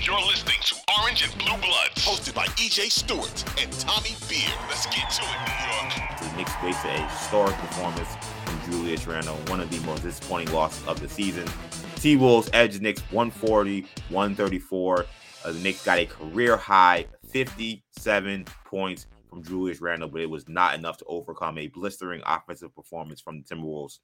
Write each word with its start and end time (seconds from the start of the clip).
You're 0.00 0.20
listening 0.20 0.56
to 0.62 0.76
Orange 1.00 1.24
and 1.24 1.36
Blue 1.38 1.56
Bloods, 1.56 2.06
hosted 2.06 2.34
by 2.34 2.46
EJ 2.46 2.90
Stewart 2.90 3.44
and 3.60 3.72
Tommy 3.72 4.14
Beard. 4.28 4.52
Let's 4.68 4.86
get 4.86 5.10
to 5.10 5.22
it, 5.22 5.38
New 5.44 5.72
York. 5.72 6.20
The 6.20 6.36
Knicks 6.36 6.54
faced 6.56 6.84
a 6.84 7.08
historic 7.08 7.54
performance 7.56 8.08
from 8.44 8.70
Julius 8.70 9.06
Randle, 9.08 9.34
one 9.48 9.60
of 9.60 9.70
the 9.70 9.84
most 9.84 10.04
disappointing 10.04 10.54
losses 10.54 10.86
of 10.86 11.00
the 11.00 11.08
season. 11.08 11.48
T 11.96 12.16
Wolves 12.16 12.48
edged 12.52 12.78
the 12.78 12.80
Knicks 12.80 13.02
140, 13.10 13.80
134. 14.10 15.06
Uh, 15.44 15.52
the 15.52 15.58
Knicks 15.58 15.84
got 15.84 15.98
a 15.98 16.06
career 16.06 16.56
high 16.56 17.06
57 17.30 18.44
points 18.66 19.06
from 19.28 19.42
Julius 19.42 19.80
Randle, 19.80 20.08
but 20.08 20.20
it 20.20 20.30
was 20.30 20.48
not 20.48 20.76
enough 20.76 20.98
to 20.98 21.04
overcome 21.06 21.58
a 21.58 21.66
blistering 21.66 22.22
offensive 22.24 22.74
performance 22.74 23.20
from 23.20 23.38
the 23.38 23.44
Timberwolves. 23.44 23.98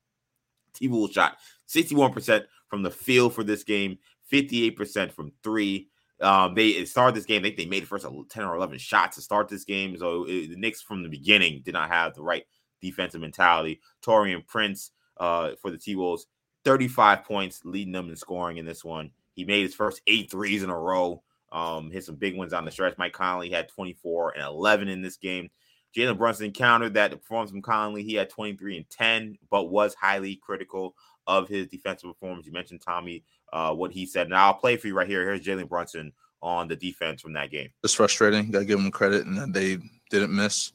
T 0.74 0.88
Wolves 0.88 1.12
shot 1.12 1.38
61% 1.68 2.44
from 2.68 2.82
the 2.82 2.90
field 2.90 3.32
for 3.32 3.44
this 3.44 3.62
game, 3.62 3.98
58% 4.32 5.12
from 5.12 5.32
three. 5.42 5.88
Um, 6.20 6.54
they 6.54 6.84
started 6.84 7.16
this 7.16 7.26
game. 7.26 7.40
I 7.40 7.44
think 7.44 7.56
they 7.56 7.66
made 7.66 7.82
the 7.82 7.88
first 7.88 8.06
10 8.30 8.44
or 8.44 8.56
11 8.56 8.78
shots 8.78 9.16
to 9.16 9.22
start 9.22 9.48
this 9.48 9.64
game. 9.64 9.96
So 9.98 10.24
it, 10.24 10.50
the 10.50 10.56
Knicks 10.56 10.80
from 10.80 11.02
the 11.02 11.08
beginning 11.08 11.62
did 11.64 11.74
not 11.74 11.90
have 11.90 12.14
the 12.14 12.22
right 12.22 12.44
defensive 12.80 13.20
mentality. 13.20 13.80
Taurean 14.02 14.46
Prince 14.46 14.92
uh, 15.18 15.50
for 15.60 15.70
the 15.70 15.78
T 15.78 15.96
Wolves, 15.96 16.26
35 16.64 17.24
points, 17.24 17.60
leading 17.64 17.92
them 17.92 18.08
in 18.08 18.16
scoring 18.16 18.58
in 18.58 18.66
this 18.66 18.84
one. 18.84 19.10
He 19.34 19.44
made 19.44 19.62
his 19.62 19.74
first 19.74 20.00
eight 20.06 20.30
threes 20.30 20.62
in 20.62 20.70
a 20.70 20.78
row. 20.78 21.22
Um, 21.52 21.90
hit 21.90 22.04
some 22.04 22.16
big 22.16 22.36
ones 22.36 22.52
on 22.52 22.64
the 22.64 22.70
stretch. 22.70 22.98
Mike 22.98 23.12
Conley 23.12 23.50
had 23.50 23.68
24 23.68 24.32
and 24.32 24.44
11 24.44 24.88
in 24.88 25.02
this 25.02 25.16
game. 25.16 25.50
Jalen 25.96 26.18
Brunson 26.18 26.50
countered 26.50 26.94
that 26.94 27.12
performance 27.12 27.52
from 27.52 27.62
Conley. 27.62 28.02
He 28.02 28.14
had 28.14 28.28
23 28.28 28.78
and 28.78 28.90
10, 28.90 29.38
but 29.50 29.70
was 29.70 29.94
highly 29.94 30.36
critical 30.36 30.96
of 31.26 31.48
his 31.48 31.68
defensive 31.68 32.10
performance. 32.10 32.46
You 32.46 32.52
mentioned 32.52 32.82
Tommy, 32.84 33.22
uh, 33.54 33.72
what 33.72 33.92
he 33.92 34.04
said. 34.04 34.28
Now 34.28 34.46
I'll 34.46 34.54
play 34.54 34.76
for 34.76 34.88
you 34.88 34.96
right 34.96 35.06
here. 35.06 35.22
Here's 35.22 35.40
Jalen 35.40 35.68
Brunson 35.68 36.12
on 36.42 36.68
the 36.68 36.76
defense 36.76 37.22
from 37.22 37.32
that 37.34 37.50
game. 37.50 37.70
It's 37.84 37.94
frustrating. 37.94 38.50
Got 38.50 38.58
to 38.58 38.64
give 38.66 38.78
them 38.78 38.90
credit, 38.90 39.24
and 39.26 39.54
they 39.54 39.78
didn't 40.10 40.34
miss, 40.34 40.72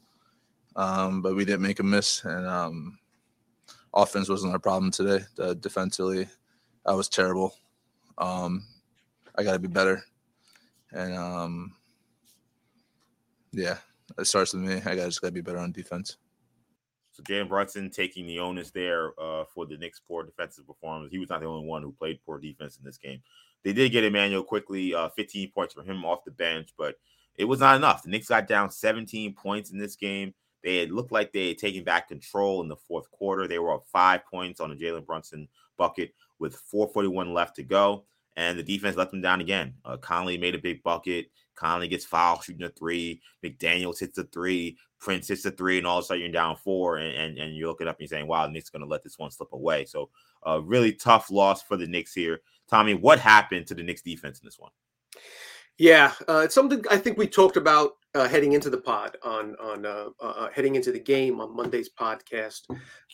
um, 0.74 1.20
but 1.20 1.36
we 1.36 1.44
didn't 1.44 1.62
make 1.62 1.78
a 1.78 1.84
miss. 1.84 2.24
And 2.24 2.46
um, 2.46 2.98
offense 3.94 4.28
wasn't 4.30 4.54
our 4.54 4.58
problem 4.58 4.90
today. 4.90 5.24
The 5.36 5.54
defensively, 5.54 6.26
I 6.86 6.94
was 6.94 7.08
terrible. 7.08 7.54
Um, 8.16 8.66
I 9.36 9.44
got 9.44 9.52
to 9.52 9.58
be 9.58 9.68
better, 9.68 10.02
and 10.92 11.14
um, 11.14 11.74
yeah, 13.52 13.76
it 14.18 14.26
starts 14.26 14.54
with 14.54 14.62
me. 14.62 14.76
I 14.86 14.96
got 14.96 15.04
just 15.04 15.20
got 15.20 15.28
to 15.28 15.34
be 15.34 15.42
better 15.42 15.58
on 15.58 15.70
defense. 15.70 16.16
So 17.12 17.22
Jalen 17.22 17.48
Brunson 17.48 17.90
taking 17.90 18.26
the 18.26 18.38
onus 18.38 18.70
there 18.70 19.12
uh, 19.20 19.44
for 19.52 19.66
the 19.66 19.76
Knicks' 19.76 20.00
poor 20.06 20.22
defensive 20.22 20.66
performance. 20.66 21.10
He 21.10 21.18
was 21.18 21.28
not 21.28 21.40
the 21.40 21.46
only 21.46 21.66
one 21.66 21.82
who 21.82 21.92
played 21.92 22.20
poor 22.24 22.38
defense 22.38 22.76
in 22.76 22.84
this 22.84 22.98
game. 22.98 23.22
They 23.64 23.72
did 23.72 23.92
get 23.92 24.04
Immanuel 24.04 24.44
Quickley, 24.44 24.94
uh, 24.94 25.08
15 25.10 25.50
points 25.52 25.74
for 25.74 25.82
him 25.82 26.04
off 26.04 26.24
the 26.24 26.30
bench, 26.30 26.70
but 26.78 26.96
it 27.36 27.44
was 27.44 27.60
not 27.60 27.76
enough. 27.76 28.02
The 28.02 28.10
Knicks 28.10 28.28
got 28.28 28.46
down 28.46 28.70
17 28.70 29.34
points 29.34 29.70
in 29.70 29.78
this 29.78 29.96
game. 29.96 30.34
They 30.62 30.76
had 30.76 30.90
looked 30.90 31.12
like 31.12 31.32
they 31.32 31.48
had 31.48 31.58
taken 31.58 31.84
back 31.84 32.08
control 32.08 32.60
in 32.62 32.68
the 32.68 32.76
fourth 32.76 33.10
quarter. 33.10 33.48
They 33.48 33.58
were 33.58 33.74
up 33.74 33.86
five 33.86 34.24
points 34.26 34.60
on 34.60 34.70
the 34.70 34.76
Jalen 34.76 35.06
Brunson 35.06 35.48
bucket 35.76 36.14
with 36.38 36.54
441 36.54 37.32
left 37.32 37.56
to 37.56 37.62
go, 37.62 38.04
and 38.40 38.58
the 38.58 38.62
defense 38.62 38.96
let 38.96 39.10
them 39.10 39.20
down 39.20 39.42
again. 39.42 39.74
Uh, 39.84 39.98
Conley 39.98 40.38
made 40.38 40.54
a 40.54 40.58
big 40.58 40.82
bucket. 40.82 41.30
Conley 41.54 41.88
gets 41.88 42.06
fouled 42.06 42.42
shooting 42.42 42.62
a 42.62 42.70
three. 42.70 43.20
McDaniels 43.44 44.00
hits 44.00 44.16
a 44.16 44.24
three. 44.24 44.78
Prince 44.98 45.28
hits 45.28 45.44
a 45.44 45.50
three, 45.50 45.76
and 45.76 45.86
all 45.86 45.98
of 45.98 46.04
a 46.04 46.06
sudden 46.06 46.22
you're 46.22 46.32
down 46.32 46.56
four, 46.56 46.96
and, 46.96 47.14
and, 47.14 47.38
and 47.38 47.54
you're 47.54 47.68
looking 47.68 47.86
up 47.86 47.96
and 47.98 48.00
you're 48.00 48.16
saying, 48.16 48.26
wow, 48.26 48.46
the 48.46 48.52
Knicks 48.52 48.70
going 48.70 48.80
to 48.80 48.88
let 48.88 49.02
this 49.02 49.18
one 49.18 49.30
slip 49.30 49.52
away. 49.52 49.84
So, 49.84 50.08
a 50.46 50.52
uh, 50.52 50.58
really 50.60 50.92
tough 50.92 51.30
loss 51.30 51.62
for 51.62 51.76
the 51.76 51.86
Knicks 51.86 52.14
here. 52.14 52.40
Tommy, 52.66 52.94
what 52.94 53.18
happened 53.18 53.66
to 53.66 53.74
the 53.74 53.82
Knicks 53.82 54.00
defense 54.00 54.40
in 54.40 54.46
this 54.46 54.58
one? 54.58 54.70
Yeah, 55.76 56.12
uh, 56.26 56.42
it's 56.44 56.54
something 56.54 56.82
I 56.90 56.96
think 56.96 57.18
we 57.18 57.26
talked 57.26 57.58
about 57.58 57.92
uh, 58.14 58.26
heading 58.26 58.52
into 58.52 58.70
the 58.70 58.78
pod 58.78 59.18
on 59.22 59.54
on 59.56 59.86
uh, 59.86 60.08
uh 60.20 60.48
heading 60.54 60.76
into 60.76 60.92
the 60.92 60.98
game 60.98 61.40
on 61.40 61.54
Monday's 61.54 61.90
podcast, 61.90 62.62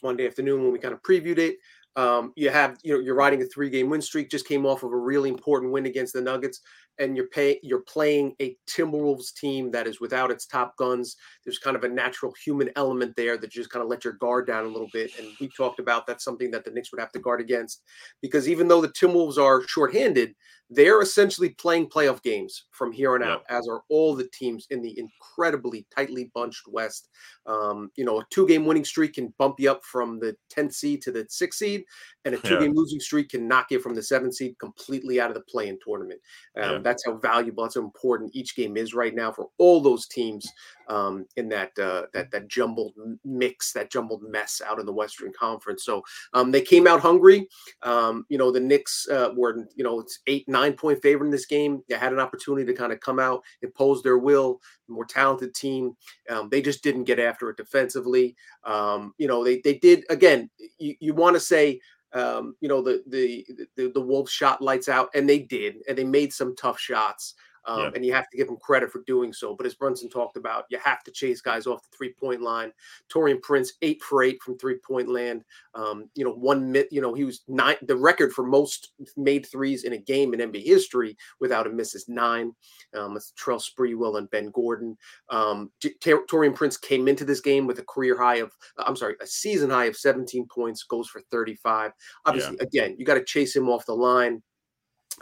Monday 0.03 0.27
afternoon 0.27 0.63
when 0.63 0.73
we 0.73 0.79
kind 0.79 0.95
of 0.95 1.03
previewed 1.03 1.39
it. 1.39 1.59
Um, 1.97 2.33
you 2.37 2.51
have 2.51 2.79
you 2.83 2.95
know 2.95 3.01
you're 3.01 3.15
riding 3.15 3.43
a 3.43 3.47
three 3.47 3.71
game 3.71 3.89
win 3.89 4.03
streak. 4.03 4.31
Just 4.31 4.47
came 4.47 4.67
off 4.67 4.83
of 4.83 4.93
a 4.93 4.97
really 4.97 5.31
important 5.31 5.73
win 5.73 5.87
against 5.87 6.13
the 6.13 6.21
Nuggets 6.21 6.61
and 6.99 7.17
you're 7.17 7.29
pay 7.29 7.59
you're 7.63 7.81
playing 7.81 8.35
a 8.41 8.57
Timberwolves 8.69 9.35
team 9.35 9.71
that 9.71 9.87
is 9.87 10.01
without 10.01 10.31
its 10.31 10.47
top 10.47 10.77
guns. 10.77 11.17
There's 11.45 11.59
kind 11.59 11.77
of 11.77 11.85
a 11.85 11.89
natural 11.89 12.33
human 12.45 12.71
element 12.77 13.15
there 13.17 13.37
that 13.39 13.51
just 13.51 13.71
kind 13.71 13.83
of 13.83 13.89
let 13.89 14.05
your 14.05 14.15
guard 14.15 14.47
down 14.47 14.65
a 14.65 14.69
little 14.69 14.89
bit. 14.93 15.11
And 15.19 15.29
we 15.41 15.49
talked 15.49 15.81
about 15.81 16.07
that's 16.07 16.25
something 16.25 16.51
that 16.51 16.65
the 16.65 16.71
Knicks 16.71 16.93
would 16.93 17.01
have 17.01 17.13
to 17.13 17.19
guard 17.19 17.41
against 17.41 17.83
because 18.23 18.49
even 18.49 18.69
though 18.69 18.81
the 18.81 18.89
Timberwolves 18.89 19.39
are 19.39 19.67
shorthanded, 19.67 20.35
they're 20.69 21.01
essentially 21.01 21.51
playing 21.51 21.89
playoff 21.89 22.23
games 22.23 22.65
from 22.73 22.91
here 22.91 23.15
on 23.15 23.23
out, 23.23 23.45
as 23.49 23.69
are 23.69 23.83
all 23.89 24.17
the 24.17 24.29
teams 24.33 24.67
in 24.71 24.83
the 24.83 24.99
incredibly 24.99 25.87
tightly 25.95 26.31
bunched 26.35 26.67
West. 26.69 27.09
Um, 27.47 27.91
you 27.97 28.05
know, 28.05 28.21
a 28.21 28.25
two 28.31 28.49
game 28.49 28.67
winning 28.67 28.85
streak 28.85 29.15
can 29.15 29.33
bump 29.39 29.61
you 29.61 29.71
up 29.71 29.85
from 29.85 30.19
the 30.19 30.37
10th 30.53 30.75
seed 30.75 31.03
to 31.03 31.13
the 31.13 31.25
sixth 31.29 31.61
seed, 31.61 31.85
and 32.25 32.35
a 32.35 32.39
two 32.39 32.59
game 32.59 32.73
yeah. 32.73 32.81
losing 32.81 32.99
streak 32.99 33.29
can 33.29 33.47
knock 33.47 33.71
you 33.71 33.79
from 33.79 33.95
the 33.95 34.03
seventh 34.03 34.35
seed 34.35 34.59
completely 34.59 35.21
out 35.21 35.31
of 35.31 35.35
the 35.35 35.43
play 35.43 35.69
in 35.69 35.79
tournament. 35.85 36.21
Um, 36.61 36.73
yeah. 36.73 36.79
That's 36.87 37.05
how 37.05 37.17
valuable, 37.17 37.65
that's 37.65 37.75
how 37.75 37.81
important 37.81 38.31
each 38.33 38.55
game 38.55 38.77
is 38.77 38.95
right 38.95 39.13
now 39.13 39.33
for 39.33 39.49
all 39.59 39.81
those 39.81 40.07
teams 40.07 40.49
um, 40.89 41.27
in 41.37 41.49
that 41.49 41.77
uh, 41.81 42.03
that 42.15 42.31
that 42.31 42.47
jumbled 42.47 42.93
mix, 43.25 43.73
that 43.73 43.91
jumbled 43.91 44.23
mess 44.23 44.63
out 44.65 44.79
in 44.79 44.87
the 44.87 44.93
Western 44.93 45.33
Conference. 45.37 45.85
So 45.85 46.05
um, 46.33 46.53
they 46.53 46.61
came 46.61 46.87
out 46.87 47.01
hungry. 47.01 47.49
Um, 47.83 48.25
you 48.29 48.39
know, 48.39 48.53
the 48.53 48.61
Knicks 48.61 49.09
uh, 49.11 49.31
were 49.35 49.67
you 49.75 49.83
know 49.83 49.99
it's 49.99 50.21
eight 50.29 50.49
nine 50.49 50.75
point 50.75 51.03
favorite 51.03 51.27
in 51.27 51.33
this 51.33 51.47
game. 51.47 51.83
They 51.89 51.97
had 51.97 52.13
an 52.13 52.21
opportunity 52.21 52.65
to 52.67 52.79
kind 52.79 52.93
of 52.93 53.01
come 53.01 53.19
out, 53.19 53.43
impose 53.63 54.01
their 54.05 54.19
will. 54.19 54.61
More 54.89 55.05
talented 55.05 55.53
team. 55.57 55.97
Um, 56.31 56.49
they 56.49 56.63
just 56.63 56.85
didn't 56.85 57.05
get 57.05 57.19
after 57.19 57.51
it 57.51 57.57
defensively. 57.57 58.37
Um, 58.63 59.13
you 59.19 59.27
know, 59.27 59.43
they 59.43 59.61
they 59.65 59.75
did 59.79 60.05
again. 60.09 60.49
You, 60.79 60.95
you 61.01 61.15
want 61.15 61.35
to 61.35 61.41
say 61.41 61.81
um, 62.13 62.57
you 62.61 62.69
know 62.69 62.83
the, 62.83 63.03
the 63.07 63.47
the 63.77 63.91
the 63.93 64.01
Wolves 64.01 64.33
shot 64.33 64.63
lights 64.63 64.89
out, 64.89 65.11
and 65.15 65.29
they 65.29 65.39
did, 65.39 65.77
and 65.89 65.97
they 65.97 66.05
made 66.05 66.33
some 66.33 66.55
tough 66.57 66.79
shots. 66.79 67.35
Um, 67.67 67.81
yeah. 67.81 67.91
And 67.95 68.05
you 68.05 68.13
have 68.13 68.29
to 68.31 68.37
give 68.37 68.49
him 68.49 68.57
credit 68.57 68.91
for 68.91 69.03
doing 69.07 69.33
so. 69.33 69.55
But 69.55 69.67
as 69.67 69.75
Brunson 69.75 70.09
talked 70.09 70.37
about, 70.37 70.65
you 70.71 70.79
have 70.79 71.03
to 71.05 71.11
chase 71.11 71.41
guys 71.41 71.67
off 71.67 71.83
the 71.83 71.97
three 71.97 72.13
point 72.13 72.43
line. 72.43 72.73
Taurean 73.13 73.43
Prince, 73.43 73.73
eight 73.83 74.03
for 74.03 74.23
eight 74.23 74.41
from 74.43 74.59
three 74.59 74.79
point 74.87 75.09
land. 75.09 75.45
Um, 75.75 76.09
you 76.15 76.25
know, 76.25 76.33
one, 76.33 76.75
you 76.91 77.01
know, 77.01 77.15
he 77.15 77.25
was 77.25 77.43
nine, 77.49 77.77
the 77.83 77.97
record 77.97 78.33
for 78.33 78.45
most 78.45 78.93
made 79.17 79.47
threes 79.47 79.85
in 79.85 79.93
a 79.95 79.99
game 79.99 80.35
in 80.35 80.41
NBA 80.41 80.65
history 80.65 81.17
without 81.41 81.67
a 81.67 81.71
miss 81.71 81.95
is 81.95 82.09
nine. 82.09 82.53
Um, 82.95 83.17
it's 83.17 83.33
Trell 83.33 83.61
Sprewell 83.61 84.19
and 84.19 84.31
Ben 84.31 84.51
Gordon. 84.51 84.97
Um, 85.31 85.71
Taurean 85.83 86.55
Prince 86.55 86.77
came 86.77 87.09
into 87.09 87.25
this 87.25 87.41
game 87.41 87.67
with 87.67 87.79
a 87.79 87.85
career 87.85 88.17
high 88.17 88.37
of, 88.37 88.53
I'm 88.79 88.97
sorry, 88.97 89.17
a 89.21 89.27
season 89.27 89.71
high 89.71 89.87
of 89.87 89.97
17 89.97 90.47
points, 90.47 90.85
goes 90.85 91.09
for 91.09 91.21
35. 91.31 91.93
Obviously, 92.25 92.57
yeah. 92.59 92.67
again, 92.67 92.97
you 92.99 93.05
got 93.05 93.15
to 93.15 93.25
chase 93.25 93.55
him 93.55 93.69
off 93.69 93.87
the 93.87 93.95
line. 93.95 94.43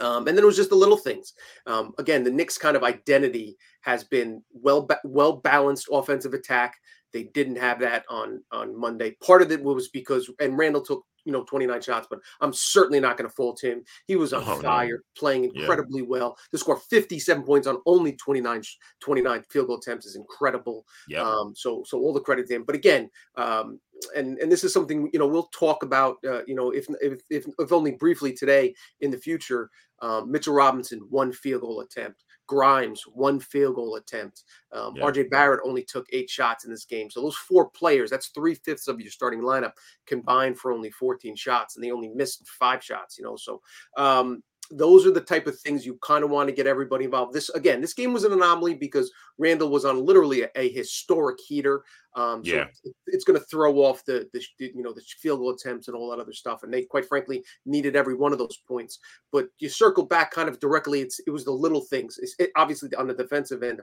Um, 0.01 0.27
and 0.27 0.37
then 0.37 0.43
it 0.43 0.47
was 0.47 0.57
just 0.57 0.69
the 0.69 0.75
little 0.75 0.97
things. 0.97 1.33
Um, 1.65 1.93
again, 1.97 2.23
the 2.23 2.31
Knicks' 2.31 2.57
kind 2.57 2.75
of 2.75 2.83
identity 2.83 3.57
has 3.81 4.03
been 4.03 4.41
well 4.51 4.81
ba- 4.81 5.01
well 5.03 5.37
balanced 5.37 5.87
offensive 5.91 6.33
attack. 6.33 6.75
They 7.13 7.23
didn't 7.23 7.57
have 7.57 7.79
that 7.79 8.03
on 8.09 8.43
on 8.51 8.77
Monday. 8.77 9.15
Part 9.23 9.41
of 9.41 9.51
it 9.51 9.63
was 9.63 9.89
because 9.89 10.29
and 10.39 10.57
Randle 10.57 10.81
took 10.81 11.05
you 11.25 11.31
know 11.31 11.43
29 11.43 11.81
shots, 11.81 12.07
but 12.09 12.19
I'm 12.39 12.53
certainly 12.53 12.99
not 12.99 13.17
going 13.17 13.29
to 13.29 13.35
fault 13.35 13.61
him. 13.61 13.83
He 14.05 14.15
was 14.15 14.31
on 14.31 14.43
oh, 14.45 14.61
fire, 14.61 14.97
no. 14.97 14.97
playing 15.17 15.45
incredibly 15.45 16.01
yeah. 16.01 16.07
well. 16.07 16.37
To 16.51 16.57
score 16.57 16.77
57 16.77 17.43
points 17.43 17.67
on 17.67 17.77
only 17.85 18.13
29 18.13 18.61
29 19.01 19.43
field 19.49 19.67
goal 19.67 19.77
attempts 19.77 20.05
is 20.05 20.15
incredible. 20.15 20.85
Yeah. 21.07 21.23
Um, 21.23 21.53
so 21.55 21.83
so 21.85 21.99
all 21.99 22.13
the 22.13 22.21
credit 22.21 22.47
to 22.47 22.55
him. 22.55 22.63
But 22.63 22.75
again, 22.75 23.09
um, 23.35 23.79
and 24.15 24.37
and 24.37 24.51
this 24.51 24.63
is 24.63 24.73
something 24.73 25.09
you 25.11 25.19
know 25.19 25.27
we'll 25.27 25.49
talk 25.53 25.83
about 25.83 26.17
uh, 26.27 26.41
you 26.45 26.55
know 26.55 26.71
if, 26.71 26.87
if 27.01 27.21
if 27.29 27.45
if 27.59 27.71
only 27.71 27.91
briefly 27.91 28.31
today 28.33 28.73
in 29.01 29.11
the 29.11 29.17
future 29.17 29.69
um, 30.01 30.31
Mitchell 30.31 30.53
Robinson 30.53 30.99
one 31.09 31.31
field 31.31 31.61
goal 31.61 31.81
attempt. 31.81 32.23
Grimes 32.47 33.01
one 33.07 33.39
field 33.39 33.75
goal 33.75 33.95
attempt. 33.95 34.43
Um, 34.71 34.95
yeah. 34.95 35.03
RJ 35.03 35.29
Barrett 35.31 35.61
only 35.65 35.83
took 35.83 36.05
eight 36.11 36.29
shots 36.29 36.63
in 36.63 36.71
this 36.71 36.85
game. 36.85 37.09
So 37.09 37.21
those 37.21 37.35
four 37.35 37.69
players 37.69 38.11
that's 38.11 38.27
three 38.27 38.55
fifths 38.55 38.87
of 38.87 39.01
your 39.01 39.11
starting 39.11 39.41
lineup 39.41 39.73
combined 40.05 40.59
for 40.59 40.71
only 40.71 40.91
14 40.91 41.35
shots 41.35 41.75
and 41.75 41.83
they 41.83 41.91
only 41.91 42.09
missed 42.09 42.47
five 42.47 42.83
shots 42.83 43.17
you 43.17 43.23
know 43.23 43.35
so 43.35 43.61
um, 43.97 44.43
those 44.71 45.05
are 45.05 45.11
the 45.11 45.21
type 45.21 45.47
of 45.47 45.59
things 45.59 45.85
you 45.85 45.97
kind 46.01 46.23
of 46.23 46.29
want 46.29 46.49
to 46.49 46.55
get 46.55 46.67
everybody 46.67 47.05
involved. 47.05 47.33
This 47.33 47.49
again, 47.49 47.81
this 47.81 47.93
game 47.93 48.13
was 48.13 48.23
an 48.23 48.33
anomaly 48.33 48.75
because 48.75 49.11
Randle 49.37 49.69
was 49.69 49.85
on 49.85 50.03
literally 50.05 50.43
a, 50.43 50.49
a 50.55 50.69
historic 50.69 51.39
heater. 51.39 51.83
Um, 52.15 52.43
so 52.43 52.51
Yeah. 52.53 52.67
it- 52.83 52.95
it's 53.07 53.23
going 53.25 53.39
to 53.39 53.45
throw 53.45 53.75
off 53.77 54.03
the, 54.05 54.27
the 54.33 54.41
you 54.59 54.81
know 54.81 54.93
the 54.93 55.01
field 55.21 55.39
goal 55.39 55.51
attempts 55.51 55.87
and 55.87 55.95
all 55.95 56.09
that 56.09 56.19
other 56.19 56.33
stuff, 56.33 56.63
and 56.63 56.73
they 56.73 56.83
quite 56.83 57.05
frankly 57.07 57.43
needed 57.65 57.95
every 57.95 58.15
one 58.15 58.31
of 58.31 58.39
those 58.39 58.57
points. 58.67 58.99
But 59.31 59.49
you 59.59 59.69
circle 59.69 60.05
back 60.05 60.31
kind 60.31 60.49
of 60.49 60.59
directly. 60.59 61.01
It's 61.01 61.19
it 61.27 61.31
was 61.31 61.45
the 61.45 61.51
little 61.51 61.81
things. 61.81 62.17
It's 62.21 62.35
it, 62.39 62.51
obviously 62.55 62.93
on 62.95 63.07
the 63.07 63.13
defensive 63.13 63.63
end. 63.63 63.81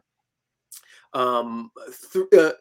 Um, 1.15 1.71
th- 2.13 2.27
uh, 2.37 2.53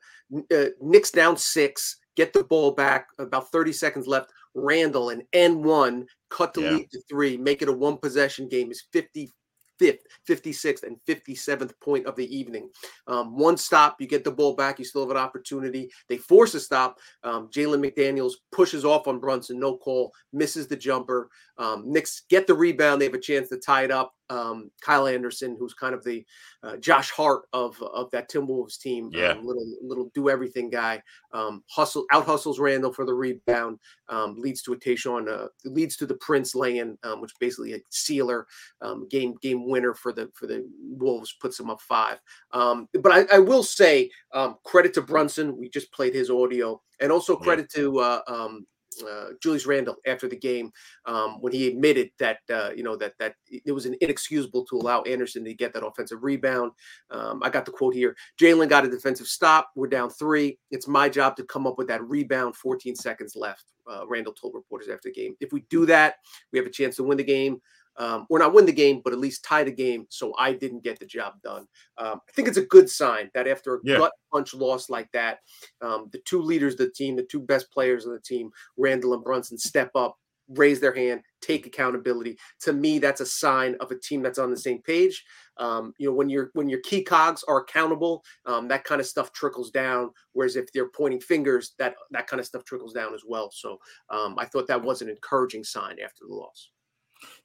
uh, 0.53 0.65
Knicks 0.81 1.11
down 1.11 1.37
six, 1.37 1.97
get 2.15 2.33
the 2.33 2.43
ball 2.43 2.71
back. 2.71 3.07
About 3.17 3.51
thirty 3.51 3.73
seconds 3.73 4.07
left. 4.07 4.31
Randle 4.53 5.09
and 5.09 5.23
N 5.33 5.63
one 5.63 6.05
cut 6.31 6.53
the 6.53 6.61
Yeah. 6.61 6.71
lead 6.71 6.91
to 6.91 7.01
three, 7.09 7.37
make 7.37 7.61
it 7.61 7.69
a 7.69 7.73
one 7.73 7.97
possession 7.97 8.47
game. 8.47 8.71
Is 8.71 8.83
fifty 8.91 9.33
fifth, 9.81 10.05
56th, 10.29 10.83
and 10.83 10.97
57th 11.07 11.73
point 11.79 12.05
of 12.05 12.15
the 12.15 12.37
evening. 12.37 12.69
Um, 13.07 13.35
one 13.35 13.57
stop, 13.57 13.99
you 13.99 14.05
get 14.05 14.23
the 14.23 14.29
ball 14.31 14.55
back, 14.55 14.77
you 14.77 14.85
still 14.85 15.01
have 15.01 15.09
an 15.09 15.17
opportunity. 15.17 15.89
They 16.07 16.17
force 16.17 16.53
a 16.53 16.59
stop. 16.59 16.99
Um, 17.23 17.49
Jalen 17.49 17.83
McDaniels 17.83 18.33
pushes 18.51 18.85
off 18.85 19.07
on 19.07 19.19
Brunson, 19.19 19.59
no 19.59 19.75
call, 19.75 20.13
misses 20.33 20.67
the 20.67 20.75
jumper. 20.75 21.31
Um, 21.57 21.91
Knicks 21.91 22.21
get 22.29 22.45
the 22.45 22.53
rebound. 22.53 23.01
They 23.01 23.05
have 23.05 23.15
a 23.15 23.19
chance 23.19 23.49
to 23.49 23.57
tie 23.57 23.83
it 23.83 23.89
up. 23.89 24.13
Um, 24.31 24.71
Kyle 24.81 25.07
Anderson, 25.07 25.57
who's 25.59 25.73
kind 25.73 25.93
of 25.93 26.03
the 26.03 26.25
uh, 26.63 26.77
Josh 26.77 27.09
Hart 27.11 27.43
of 27.51 27.81
of 27.81 28.09
that 28.11 28.29
Timberwolves 28.29 28.79
team, 28.79 29.09
Yeah. 29.11 29.31
um, 29.31 29.45
little 29.45 29.67
little 29.81 30.09
do 30.15 30.29
everything 30.29 30.69
guy, 30.69 31.03
um, 31.33 31.63
hustle 31.67 32.05
out 32.11 32.25
hustles 32.25 32.59
Randle 32.59 32.93
for 32.93 33.05
the 33.05 33.13
rebound, 33.13 33.79
um, 34.09 34.35
leads 34.39 34.61
to 34.63 34.73
a 34.73 34.77
Tayshawn, 34.77 35.27
uh, 35.27 35.47
leads 35.65 35.97
to 35.97 36.05
the 36.05 36.15
Prince 36.15 36.55
lay-in, 36.55 36.97
um, 37.03 37.19
which 37.21 37.33
basically 37.39 37.73
a 37.73 37.79
sealer 37.89 38.47
um, 38.81 39.07
game 39.09 39.35
game 39.41 39.67
winner 39.67 39.93
for 39.93 40.13
the 40.13 40.29
for 40.33 40.47
the 40.47 40.65
Wolves 41.01 41.33
puts 41.41 41.57
them 41.57 41.69
up 41.69 41.81
five. 41.81 42.19
Um, 42.51 42.87
but 43.03 43.11
I, 43.11 43.35
I 43.35 43.39
will 43.39 43.63
say 43.63 44.09
um, 44.33 44.55
credit 44.63 44.93
to 44.95 45.01
Brunson. 45.01 45.57
We 45.57 45.69
just 45.69 45.91
played 45.91 46.13
his 46.15 46.29
audio, 46.29 46.81
and 47.01 47.11
also 47.11 47.33
Yeah. 47.37 47.43
credit 47.43 47.69
to 47.75 47.99
uh, 47.99 48.21
um, 48.27 48.65
uh, 49.09 49.29
Julius 49.41 49.65
Randle 49.65 49.95
after 50.05 50.27
the 50.27 50.35
game 50.35 50.71
um, 51.05 51.41
when 51.41 51.53
he 51.53 51.67
admitted 51.67 52.11
that 52.19 52.39
uh, 52.49 52.71
you 52.75 52.83
know 52.83 52.95
that 52.97 53.13
that 53.19 53.35
it 53.49 53.71
was 53.71 53.85
an 53.85 53.95
inexcusable 54.01 54.65
to 54.65 54.75
allow 54.75 55.01
Anderson 55.03 55.43
to 55.45 55.53
get 55.53 55.73
that 55.73 55.85
offensive 55.85 56.23
rebound. 56.23 56.71
Um, 57.09 57.41
I 57.43 57.49
got 57.49 57.65
the 57.65 57.71
quote 57.71 57.93
here: 57.93 58.15
Jalen 58.39 58.69
got 58.69 58.85
a 58.85 58.89
defensive 58.89 59.27
stop. 59.27 59.71
We're 59.75 59.87
down 59.87 60.09
three. 60.09 60.59
It's 60.71 60.87
my 60.87 61.09
job 61.09 61.35
to 61.37 61.43
come 61.43 61.67
up 61.67 61.77
with 61.77 61.87
that 61.87 62.03
rebound. 62.03 62.55
14 62.55 62.95
seconds 62.95 63.35
left. 63.35 63.65
Uh, 63.89 64.05
Randle 64.07 64.33
told 64.33 64.53
reporters 64.53 64.89
after 64.89 65.09
the 65.09 65.13
game. 65.13 65.35
If 65.39 65.51
we 65.51 65.61
do 65.69 65.85
that, 65.87 66.15
we 66.51 66.59
have 66.59 66.67
a 66.67 66.71
chance 66.71 66.95
to 66.97 67.03
win 67.03 67.17
the 67.17 67.23
game. 67.23 67.61
Um, 67.97 68.25
or 68.29 68.39
not 68.39 68.53
win 68.53 68.65
the 68.65 68.71
game, 68.71 69.01
but 69.03 69.13
at 69.13 69.19
least 69.19 69.43
tie 69.43 69.63
the 69.63 69.71
game. 69.71 70.05
So 70.09 70.33
I 70.37 70.53
didn't 70.53 70.83
get 70.83 70.97
the 70.99 71.05
job 71.05 71.33
done. 71.43 71.67
Um, 71.97 72.21
I 72.27 72.31
think 72.31 72.47
it's 72.47 72.57
a 72.57 72.65
good 72.65 72.89
sign 72.89 73.29
that 73.33 73.47
after 73.47 73.75
a 73.75 73.79
Yeah. 73.83 73.97
gut 73.97 74.13
punch 74.31 74.53
loss 74.53 74.89
like 74.89 75.11
that, 75.11 75.39
um, 75.81 76.09
the 76.13 76.19
two 76.19 76.41
leaders 76.41 76.73
of 76.73 76.79
the 76.79 76.89
team, 76.91 77.15
the 77.17 77.23
two 77.23 77.41
best 77.41 77.69
players 77.69 78.05
of 78.05 78.13
the 78.13 78.21
team, 78.21 78.49
Randle 78.77 79.13
and 79.13 79.23
Brunson, 79.23 79.57
step 79.57 79.91
up, 79.95 80.17
raise 80.47 80.79
their 80.79 80.93
hand, 80.93 81.21
take 81.41 81.65
accountability. 81.65 82.37
To 82.61 82.73
me, 82.73 82.97
that's 82.99 83.21
a 83.21 83.25
sign 83.25 83.75
of 83.79 83.91
a 83.91 83.99
team 83.99 84.21
that's 84.21 84.39
on 84.39 84.51
the 84.51 84.57
same 84.57 84.81
page. 84.81 85.23
Um, 85.57 85.93
you 85.97 86.07
know, 86.07 86.13
when 86.13 86.29
your 86.29 86.49
when 86.53 86.69
your 86.69 86.79
key 86.81 87.03
cogs 87.03 87.43
are 87.43 87.59
accountable, 87.59 88.23
um, 88.45 88.67
that 88.69 88.83
kind 88.83 88.99
of 89.01 89.07
stuff 89.07 89.31
trickles 89.33 89.69
down. 89.69 90.11
Whereas 90.31 90.55
if 90.55 90.71
they're 90.73 90.89
pointing 90.89 91.21
fingers, 91.21 91.73
that 91.77 91.95
that 92.11 92.27
kind 92.27 92.39
of 92.39 92.45
stuff 92.45 92.63
trickles 92.63 92.93
down 92.93 93.13
as 93.13 93.23
well. 93.25 93.51
So 93.51 93.79
um, 94.09 94.35
I 94.39 94.45
thought 94.45 94.67
that 94.67 94.81
was 94.81 95.01
an 95.01 95.09
encouraging 95.09 95.63
sign 95.65 95.99
after 95.99 96.25
the 96.27 96.33
loss. 96.33 96.69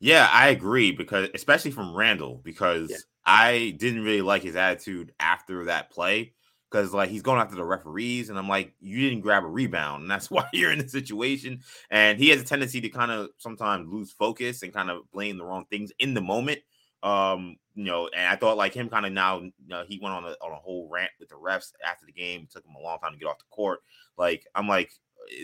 Yeah, 0.00 0.28
I 0.31 0.49
agree 0.49 0.93
because 0.93 1.28
especially 1.34 1.70
from 1.70 1.94
Randle 1.94 2.40
because 2.44 2.90
Yeah. 2.90 2.99
I 3.25 3.75
didn't 3.78 4.05
really 4.05 4.23
like 4.23 4.43
his 4.43 4.56
attitude 4.56 5.12
after 5.20 5.64
that 5.67 5.90
play 5.90 6.34
because 6.70 6.93
like 6.93 7.11
he's 7.11 7.23
going 7.23 7.40
after 7.40 7.56
the 7.56 7.64
referees 7.64 8.28
and 8.28 8.38
I'm 8.38 8.49
like 8.49 8.75
you 8.81 9.00
didn't 9.08 9.23
grab 9.23 9.44
a 9.44 9.49
rebound 9.49 10.02
and 10.02 10.11
that's 10.11 10.31
why 10.31 10.49
you're 10.52 10.73
in 10.73 10.78
the 10.78 10.88
situation 10.88 11.62
and 11.90 12.19
he 12.19 12.28
has 12.31 12.40
a 12.40 12.44
tendency 12.44 12.81
to 12.81 12.88
kind 12.88 13.11
of 13.11 13.31
sometimes 13.38 13.88
lose 13.90 14.12
focus 14.12 14.62
and 14.62 14.73
kind 14.73 14.90
of 14.90 15.11
blame 15.11 15.38
the 15.38 15.44
wrong 15.44 15.67
things 15.70 15.93
in 15.99 16.14
the 16.14 16.20
moment 16.20 16.61
um 17.02 17.56
you 17.75 17.84
know 17.84 18.08
and 18.08 18.26
I 18.26 18.37
thought 18.37 18.56
like 18.56 18.73
him 18.75 18.88
kind 18.88 19.05
of 19.06 19.12
now 19.12 19.40
you 19.40 19.52
know, 19.67 19.84
he 19.87 19.99
went 20.02 20.14
on 20.14 20.25
a 20.25 20.31
on 20.43 20.52
a 20.52 20.56
whole 20.56 20.88
rant 20.90 21.11
with 21.20 21.28
the 21.28 21.34
refs 21.37 21.73
after 21.84 22.06
the 22.06 22.12
game 22.12 22.43
it 22.43 22.50
took 22.50 22.64
him 22.64 22.75
a 22.75 22.81
long 22.82 22.99
time 22.99 23.12
to 23.12 23.19
get 23.19 23.26
off 23.28 23.38
the 23.38 23.44
court 23.50 23.81
like 24.17 24.46
I'm 24.55 24.67
like 24.69 24.93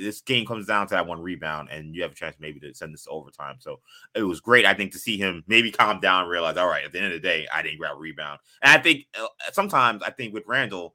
this 0.00 0.20
game 0.20 0.46
comes 0.46 0.66
down 0.66 0.86
to 0.86 0.94
that 0.94 1.06
one 1.06 1.20
rebound 1.20 1.68
and 1.70 1.94
you 1.94 2.02
have 2.02 2.12
a 2.12 2.14
chance 2.14 2.36
maybe 2.38 2.60
to 2.60 2.74
send 2.74 2.92
this 2.92 3.04
to 3.04 3.10
overtime 3.10 3.56
so 3.58 3.80
it 4.14 4.22
was 4.22 4.40
great, 4.40 4.66
I 4.66 4.74
think, 4.74 4.92
to 4.92 4.98
see 4.98 5.16
him 5.16 5.44
maybe 5.46 5.70
calm 5.72 6.00
down 6.00 6.28
realize, 6.28 6.56
all 6.56 6.68
right, 6.68 6.84
at 6.84 6.92
the 6.92 6.98
end 6.98 7.06
of 7.06 7.12
the 7.12 7.20
day, 7.20 7.46
I 7.52 7.62
didn't 7.62 7.78
grab 7.78 7.96
a 7.96 7.98
rebound. 7.98 8.40
And 8.62 8.72
I 8.72 8.82
think 8.82 9.06
uh, 9.20 9.26
sometimes, 9.52 10.02
I 10.02 10.10
think 10.10 10.34
with 10.34 10.44
Randle, 10.46 10.94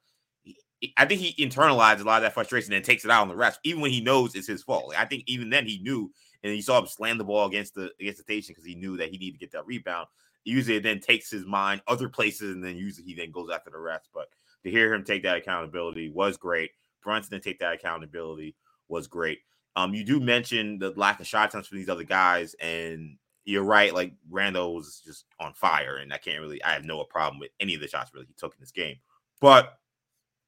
I 0.95 1.05
think 1.05 1.21
he 1.21 1.43
internalized 1.43 2.01
a 2.01 2.03
lot 2.03 2.17
of 2.17 2.23
that 2.23 2.33
frustration 2.33 2.73
and 2.73 2.85
takes 2.85 3.03
it 3.03 3.11
out 3.11 3.23
on 3.23 3.29
the 3.29 3.33
refs, 3.33 3.57
even 3.63 3.81
when 3.81 3.91
he 3.91 4.01
knows 4.01 4.35
it's 4.35 4.47
his 4.47 4.63
fault. 4.63 4.89
Like, 4.89 4.99
I 4.99 5.05
think 5.05 5.23
even 5.25 5.49
then 5.49 5.65
he 5.65 5.79
knew, 5.79 6.11
and 6.43 6.53
he 6.53 6.61
saw 6.61 6.79
him 6.79 6.85
slam 6.85 7.17
the 7.17 7.23
ball 7.23 7.47
against 7.47 7.73
the 7.73 7.91
against 7.99 8.17
the 8.17 8.23
station 8.23 8.53
because 8.53 8.65
he 8.65 8.75
knew 8.75 8.95
that 8.97 9.09
he 9.09 9.17
needed 9.17 9.39
to 9.39 9.45
get 9.45 9.51
that 9.53 9.65
rebound. 9.65 10.07
Usually, 10.43 10.77
it 10.77 10.83
then 10.83 10.99
takes 10.99 11.31
his 11.31 11.45
mind 11.45 11.81
other 11.87 12.09
places, 12.09 12.53
and 12.53 12.63
then 12.63 12.75
usually 12.75 13.07
he 13.07 13.15
then 13.15 13.31
goes 13.31 13.49
after 13.51 13.71
the 13.71 13.77
refs. 13.77 14.07
But 14.13 14.27
to 14.63 14.69
hear 14.69 14.93
him 14.93 15.03
take 15.03 15.23
that 15.23 15.37
accountability 15.37 16.09
was 16.09 16.37
great. 16.37 16.71
Brunson 17.03 17.31
to 17.31 17.39
take 17.39 17.59
that 17.59 17.73
accountability 17.73 18.55
was 18.89 19.07
great. 19.07 19.39
Um, 19.75 19.93
you 19.93 20.03
do 20.03 20.19
mention 20.19 20.79
the 20.79 20.91
lack 20.95 21.19
of 21.19 21.27
shot 21.27 21.49
attempts 21.49 21.67
for 21.67 21.75
these 21.75 21.89
other 21.89 22.03
guys, 22.03 22.55
and 22.59 23.17
you're 23.45 23.63
right. 23.63 23.93
Like 23.93 24.13
Randle 24.29 24.75
was 24.75 25.01
just 25.05 25.25
on 25.39 25.53
fire, 25.53 25.97
and 25.97 26.11
I 26.11 26.17
can't 26.17 26.41
really, 26.41 26.63
I 26.63 26.73
have 26.73 26.85
no 26.85 27.03
problem 27.03 27.39
with 27.39 27.51
any 27.59 27.75
of 27.75 27.81
the 27.81 27.87
shots 27.87 28.11
really 28.13 28.25
he 28.25 28.33
took 28.33 28.53
in 28.53 28.59
this 28.59 28.71
game. 28.71 28.95
But 29.39 29.77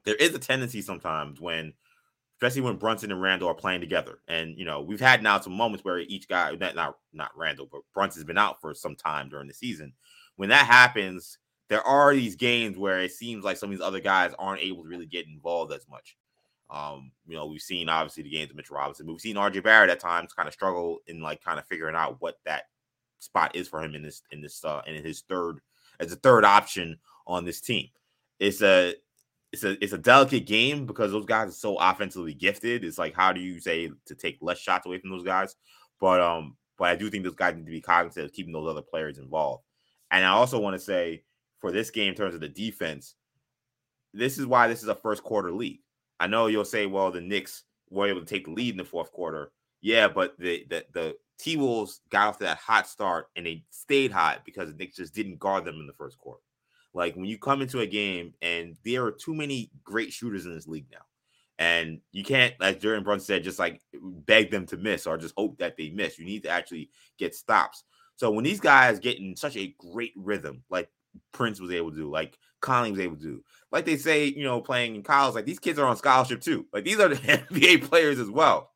there 0.04 0.16
is 0.16 0.34
a 0.34 0.40
tendency 0.40 0.82
sometimes 0.82 1.40
when, 1.40 1.74
especially 2.38 2.62
when 2.62 2.78
Brunson 2.78 3.12
and 3.12 3.22
Randle 3.22 3.50
are 3.50 3.54
playing 3.54 3.82
together, 3.82 4.20
and 4.28 4.58
you 4.58 4.66
know 4.66 4.82
we've 4.82 5.00
had 5.00 5.22
now 5.22 5.40
some 5.40 5.54
moments 5.54 5.86
where 5.86 6.00
each 6.00 6.28
guy, 6.28 6.52
not 6.56 6.76
not, 6.76 6.98
not 7.14 7.38
Randle, 7.38 7.70
but 7.72 7.82
Brunson's 7.94 8.26
been 8.26 8.38
out 8.38 8.60
for 8.60 8.74
some 8.74 8.96
time 8.96 9.30
during 9.30 9.48
the 9.48 9.54
season. 9.54 9.94
When 10.38 10.50
that 10.50 10.66
happens, 10.66 11.38
there 11.70 11.84
are 11.84 12.16
these 12.16 12.36
games 12.36 12.78
where 12.78 13.00
it 13.00 13.12
seems 13.12 13.44
like 13.44 13.58
some 13.58 13.70
of 13.70 13.78
these 13.78 13.86
other 13.86 14.00
guys 14.00 14.34
aren't 14.40 14.62
able 14.64 14.84
to 14.84 14.90
really 14.90 15.06
get 15.06 15.28
involved 15.28 15.72
as 15.72 15.88
much. 15.88 16.18
Um, 16.70 17.12
you 17.28 17.36
know, 17.36 17.48
we've 17.48 17.62
seen 17.62 17.90
obviously 17.90 18.24
the 18.24 18.30
games 18.30 18.52
of 18.52 18.56
Mitchell 18.56 18.76
Robinson, 18.76 19.06
but 19.06 19.14
we've 19.14 19.22
seen 19.22 19.36
RJ 19.36 19.64
Barrett 19.64 19.90
at 19.90 20.00
times 20.00 20.34
kind 20.34 20.48
of 20.48 20.54
struggle 20.54 21.00
in 21.08 21.22
like 21.22 21.44
kind 21.44 21.58
of 21.58 21.66
figuring 21.66 21.96
out 21.96 22.18
what 22.20 22.40
that 22.46 22.64
spot 23.18 23.56
is 23.56 23.68
for 23.68 23.84
him 23.84 23.96
in 23.96 24.04
this 24.04 24.22
in 24.32 24.42
this 24.42 24.64
uh 24.64 24.82
and 24.88 24.96
in 24.96 25.04
his 25.04 25.22
third 25.28 25.60
as 26.00 26.12
a 26.12 26.16
third 26.16 26.46
option 26.46 26.98
on 27.28 27.44
this 27.44 27.62
team. 27.62 27.88
It's 28.40 28.62
a 28.62 28.96
it's 29.52 29.64
a 29.64 29.84
it's 29.84 29.94
a 29.94 29.98
delicate 29.98 30.46
game 30.46 30.86
because 30.86 31.12
those 31.12 31.26
guys 31.26 31.50
are 31.50 31.54
so 31.54 31.78
offensively 31.78 32.34
gifted. 32.34 32.84
It's 32.84 32.98
like 32.98 33.16
how 33.16 33.34
do 33.34 33.42
you 33.42 33.60
say 33.60 33.90
to 34.06 34.16
take 34.16 34.38
less 34.42 34.60
shots 34.60 34.86
away 34.86 35.00
from 35.00 35.10
those 35.10 35.24
guys? 35.24 35.56
But 36.00 36.22
um, 36.22 36.56
but 36.78 36.90
I 36.90 36.96
do 36.96 37.10
think 37.10 37.24
those 37.24 37.36
guys 37.36 37.56
need 37.56 37.66
to 37.66 37.72
be 37.72 37.82
cognizant 37.82 38.26
of 38.26 38.32
keeping 38.32 38.54
those 38.54 38.70
other 38.70 38.82
players 38.82 39.18
involved. 39.18 39.64
And 40.12 40.24
I 40.24 40.30
also 40.30 40.60
want 40.60 40.76
to 40.76 40.80
say 40.80 41.24
for 41.60 41.72
this 41.72 41.90
game 41.90 42.10
in 42.10 42.16
terms 42.16 42.36
of 42.36 42.42
the 42.42 42.50
defense, 42.50 43.16
this 44.14 44.38
is 44.38 44.46
why 44.46 44.68
this 44.68 44.82
is 44.82 44.88
a 44.88 44.96
first 44.96 45.24
quarter 45.24 45.52
league. 45.52 45.82
I 46.20 46.28
know 46.28 46.48
you'll 46.48 46.66
say, 46.66 46.86
well, 46.86 47.12
the 47.12 47.22
Knicks 47.22 47.64
were 47.90 48.08
able 48.08 48.20
to 48.20 48.26
take 48.26 48.46
the 48.46 48.52
lead 48.52 48.72
in 48.72 48.78
the 48.78 48.86
fourth 48.86 49.12
quarter. 49.12 49.52
Yeah, 49.82 50.08
but 50.08 50.38
the 50.38 50.66
the, 50.70 50.86
the 50.94 51.16
T 51.40 51.58
Wolves 51.58 52.02
got 52.10 52.28
off 52.28 52.38
to 52.40 52.44
that 52.44 52.58
hot 52.58 52.88
start 52.88 53.28
and 53.36 53.46
they 53.46 53.64
stayed 53.70 54.12
hot 54.12 54.42
because 54.46 54.70
the 54.70 54.76
Knicks 54.76 54.98
just 54.98 55.16
didn't 55.16 55.40
guard 55.40 55.66
them 55.66 55.80
in 55.80 55.88
the 55.88 55.94
first 55.94 56.18
quarter. 56.18 56.42
Like 56.94 57.16
when 57.16 57.26
you 57.26 57.38
come 57.38 57.62
into 57.62 57.80
a 57.80 57.88
game 57.88 58.34
and 58.42 58.76
there 58.84 59.06
are 59.06 59.12
too 59.12 59.34
many 59.34 59.72
great 59.84 60.12
shooters 60.12 60.46
in 60.46 60.54
this 60.54 60.68
league 60.68 60.88
now. 60.92 61.06
And 61.60 62.00
you 62.14 62.24
can't, 62.24 62.54
as 62.62 62.78
Jordan 62.78 63.04
Brunson 63.04 63.26
said, 63.26 63.44
just 63.44 63.60
like 63.60 63.82
beg 63.94 64.50
them 64.50 64.66
to 64.68 64.78
miss 64.78 65.06
or 65.06 65.18
just 65.18 65.36
hope 65.38 65.58
that 65.60 65.76
they 65.78 65.90
miss. 65.90 66.18
You 66.18 66.26
need 66.26 66.44
to 66.44 66.50
actually 66.50 66.90
get 67.18 67.36
stops. 67.36 67.84
So 68.16 68.32
when 68.32 68.44
these 68.44 68.60
guys 68.60 69.00
get 69.00 69.20
in 69.20 69.36
such 69.36 69.56
a 69.56 69.76
great 69.78 70.14
rhythm, 70.16 70.64
like 70.70 70.90
Prince 71.32 71.60
was 71.60 71.72
able 71.72 71.92
to 71.92 71.98
do, 71.98 72.10
like 72.10 72.38
Conley 72.62 72.92
was 72.92 73.00
able 73.00 73.16
to 73.16 73.22
do, 73.22 73.44
like 73.72 73.86
they 73.86 73.98
say, 73.98 74.26
you 74.26 74.44
know, 74.44 74.62
playing 74.62 74.96
in 74.96 75.04
college, 75.04 75.36
like 75.36 75.46
these 75.46 75.60
kids 75.60 75.80
are 75.80 75.86
on 75.86 75.98
scholarship 75.98 76.42
too. 76.42 76.66
Like 76.74 76.84
these 76.84 77.00
are 77.00 77.10
the 77.10 77.16
NBA 77.16 77.84
players 77.84 78.20
as 78.20 78.30
well. 78.30 78.72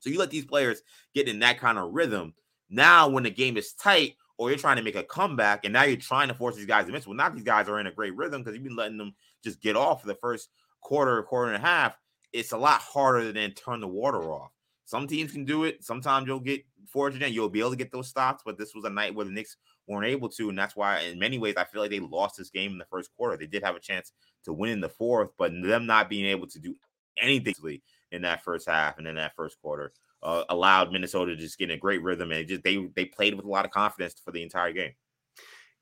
So 0.00 0.10
you 0.10 0.18
let 0.18 0.30
these 0.30 0.44
players 0.44 0.82
get 1.14 1.28
in 1.28 1.40
that 1.40 1.58
kind 1.58 1.78
of 1.78 1.92
rhythm. 1.92 2.34
Now, 2.70 3.08
when 3.08 3.24
the 3.24 3.30
game 3.30 3.56
is 3.56 3.72
tight, 3.72 4.14
or 4.36 4.50
you're 4.50 4.58
trying 4.58 4.76
to 4.76 4.82
make 4.82 4.94
a 4.94 5.02
comeback, 5.02 5.64
and 5.64 5.72
now 5.72 5.82
you're 5.82 5.96
trying 5.96 6.28
to 6.28 6.34
force 6.34 6.54
these 6.54 6.66
guys 6.66 6.86
to 6.86 6.92
miss. 6.92 7.06
Well, 7.06 7.16
now 7.16 7.28
these 7.28 7.42
guys 7.42 7.68
are 7.68 7.80
in 7.80 7.88
a 7.88 7.92
great 7.92 8.14
rhythm 8.14 8.42
because 8.42 8.54
you've 8.54 8.64
been 8.64 8.76
letting 8.76 8.96
them 8.96 9.14
just 9.42 9.60
get 9.60 9.76
off 9.76 10.00
for 10.00 10.06
the 10.06 10.14
first 10.14 10.48
quarter, 10.80 11.20
quarter 11.24 11.52
and 11.52 11.62
a 11.62 11.66
half. 11.66 11.96
It's 12.32 12.52
a 12.52 12.58
lot 12.58 12.80
harder 12.80 13.32
than 13.32 13.50
turn 13.52 13.80
the 13.80 13.88
water 13.88 14.30
off. 14.30 14.52
Some 14.84 15.08
teams 15.08 15.32
can 15.32 15.44
do 15.44 15.64
it. 15.64 15.82
Sometimes 15.82 16.28
you'll 16.28 16.40
get 16.40 16.64
fortunate, 16.86 17.32
you'll 17.32 17.48
be 17.48 17.60
able 17.60 17.70
to 17.70 17.76
get 17.76 17.92
those 17.92 18.08
stops, 18.08 18.42
but 18.46 18.56
this 18.56 18.74
was 18.74 18.84
a 18.84 18.90
night 18.90 19.14
where 19.14 19.26
the 19.26 19.32
Knicks 19.32 19.56
weren't 19.88 20.06
able 20.06 20.28
to, 20.28 20.48
and 20.48 20.58
that's 20.58 20.76
why, 20.76 21.00
in 21.00 21.18
many 21.18 21.38
ways, 21.38 21.54
I 21.56 21.64
feel 21.64 21.80
like 21.80 21.90
they 21.90 22.00
lost 22.00 22.36
this 22.36 22.50
game 22.50 22.72
in 22.72 22.78
the 22.78 22.84
first 22.84 23.10
quarter. 23.16 23.36
They 23.36 23.46
did 23.46 23.64
have 23.64 23.74
a 23.74 23.80
chance 23.80 24.12
to 24.44 24.52
win 24.52 24.70
in 24.70 24.80
the 24.80 24.88
fourth, 24.88 25.30
but 25.38 25.52
them 25.62 25.86
not 25.86 26.08
being 26.08 26.26
able 26.26 26.46
to 26.48 26.58
do 26.60 26.74
anything 27.20 27.80
in 28.12 28.22
that 28.22 28.42
first 28.42 28.68
half 28.68 28.98
and 28.98 29.06
in 29.06 29.16
that 29.16 29.34
first 29.34 29.60
quarter 29.60 29.92
uh, 30.22 30.44
allowed 30.48 30.92
Minnesota 30.92 31.34
to 31.34 31.40
just 31.40 31.58
get 31.58 31.70
in 31.70 31.76
a 31.76 31.78
great 31.78 32.02
rhythm 32.02 32.32
and 32.32 32.48
just 32.48 32.62
they 32.62 32.88
they 32.96 33.04
played 33.04 33.34
with 33.34 33.44
a 33.44 33.48
lot 33.48 33.64
of 33.64 33.70
confidence 33.70 34.20
for 34.24 34.32
the 34.32 34.42
entire 34.42 34.72
game. 34.72 34.92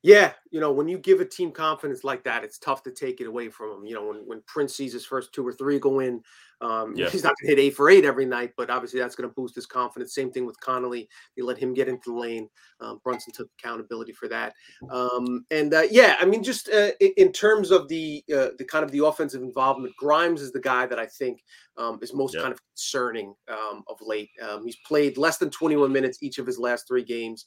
Yeah, 0.03 0.33
you 0.57 0.63
know, 0.63 0.73
when 0.73 0.89
you 0.89 0.97
give 0.97 1.21
a 1.21 1.25
team 1.27 1.53
confidence 1.53 2.03
like 2.03 2.25
that, 2.25 2.43
it's 2.43 2.57
tough 2.57 2.83
to 2.85 2.91
take 2.91 3.21
it 3.21 3.27
away 3.27 3.51
from 3.51 3.69
them. 3.69 3.85
You 3.85 3.95
know, 3.95 4.07
when, 4.07 4.27
when 4.27 4.43
Prince 4.47 4.75
sees 4.75 4.91
his 4.91 5.05
first 5.05 5.35
two 5.35 5.47
or 5.47 5.53
three 5.53 5.79
go 5.79 6.01
in, 6.01 6.23
um, 6.63 6.95
yeah. 6.97 7.11
he's 7.11 7.23
not 7.23 7.35
going 7.39 7.51
to 7.51 7.57
hit 7.57 7.63
eight 7.63 7.77
for 7.77 7.91
eight 7.91 8.07
every 8.07 8.25
night, 8.25 8.53
but 8.57 8.71
obviously 8.71 8.99
that's 8.99 9.15
going 9.15 9.29
to 9.29 9.35
boost 9.35 9.55
his 9.55 9.67
confidence. 9.67 10.15
Same 10.15 10.33
thing 10.33 10.47
with 10.47 10.59
Conley. 10.61 11.11
They 11.37 11.43
let 11.43 11.59
him 11.59 11.75
get 11.75 11.89
into 11.89 12.13
the 12.13 12.19
lane. 12.19 12.49
Um, 12.81 13.01
Brunson 13.05 13.35
took 13.35 13.51
accountability 13.59 14.13
for 14.13 14.29
that. 14.29 14.55
Um, 14.91 15.45
and 15.51 15.75
uh, 15.75 15.83
yeah, 15.91 16.17
I 16.21 16.25
mean, 16.25 16.43
just 16.43 16.71
uh, 16.71 16.93
in 17.19 17.33
terms 17.33 17.71
of 17.71 17.89
the 17.89 18.25
uh, 18.35 18.49
the 18.57 18.65
kind 18.65 18.83
of 18.83 18.91
the 18.91 19.05
offensive 19.05 19.43
involvement, 19.43 19.95
Grimes 19.99 20.41
is 20.41 20.53
the 20.53 20.61
guy 20.61 20.87
that 20.87 20.99
I 20.99 21.05
think 21.07 21.43
um, 21.77 21.99
is 22.01 22.15
most 22.15 22.35
yeah. 22.35 22.41
kind 22.41 22.53
of 22.53 22.61
concerning 22.73 23.35
um, 23.49 23.83
of 23.89 23.99
late. 24.01 24.31
Um, 24.43 24.65
he's 24.65 24.79
played 24.87 25.19
less 25.19 25.37
than 25.37 25.51
21 25.51 25.93
minutes 25.93 26.23
each 26.23 26.39
of 26.39 26.47
his 26.47 26.59
last 26.59 26.89
three 26.89 27.05
games. 27.05 27.45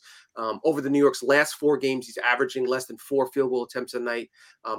over 0.64 0.82
the 0.82 0.90
New 0.90 1.00
York's 1.00 1.24
last 1.24 1.56
four 1.56 1.78
games, 1.78 2.06
he's 2.06 2.18
averaging 2.18 2.68
less 2.68 2.86
than 2.86 2.98
four 3.00 3.28
field 3.32 3.52
goal 3.52 3.64
attempts 3.64 3.94
a 3.94 4.00
night, 4.00 4.30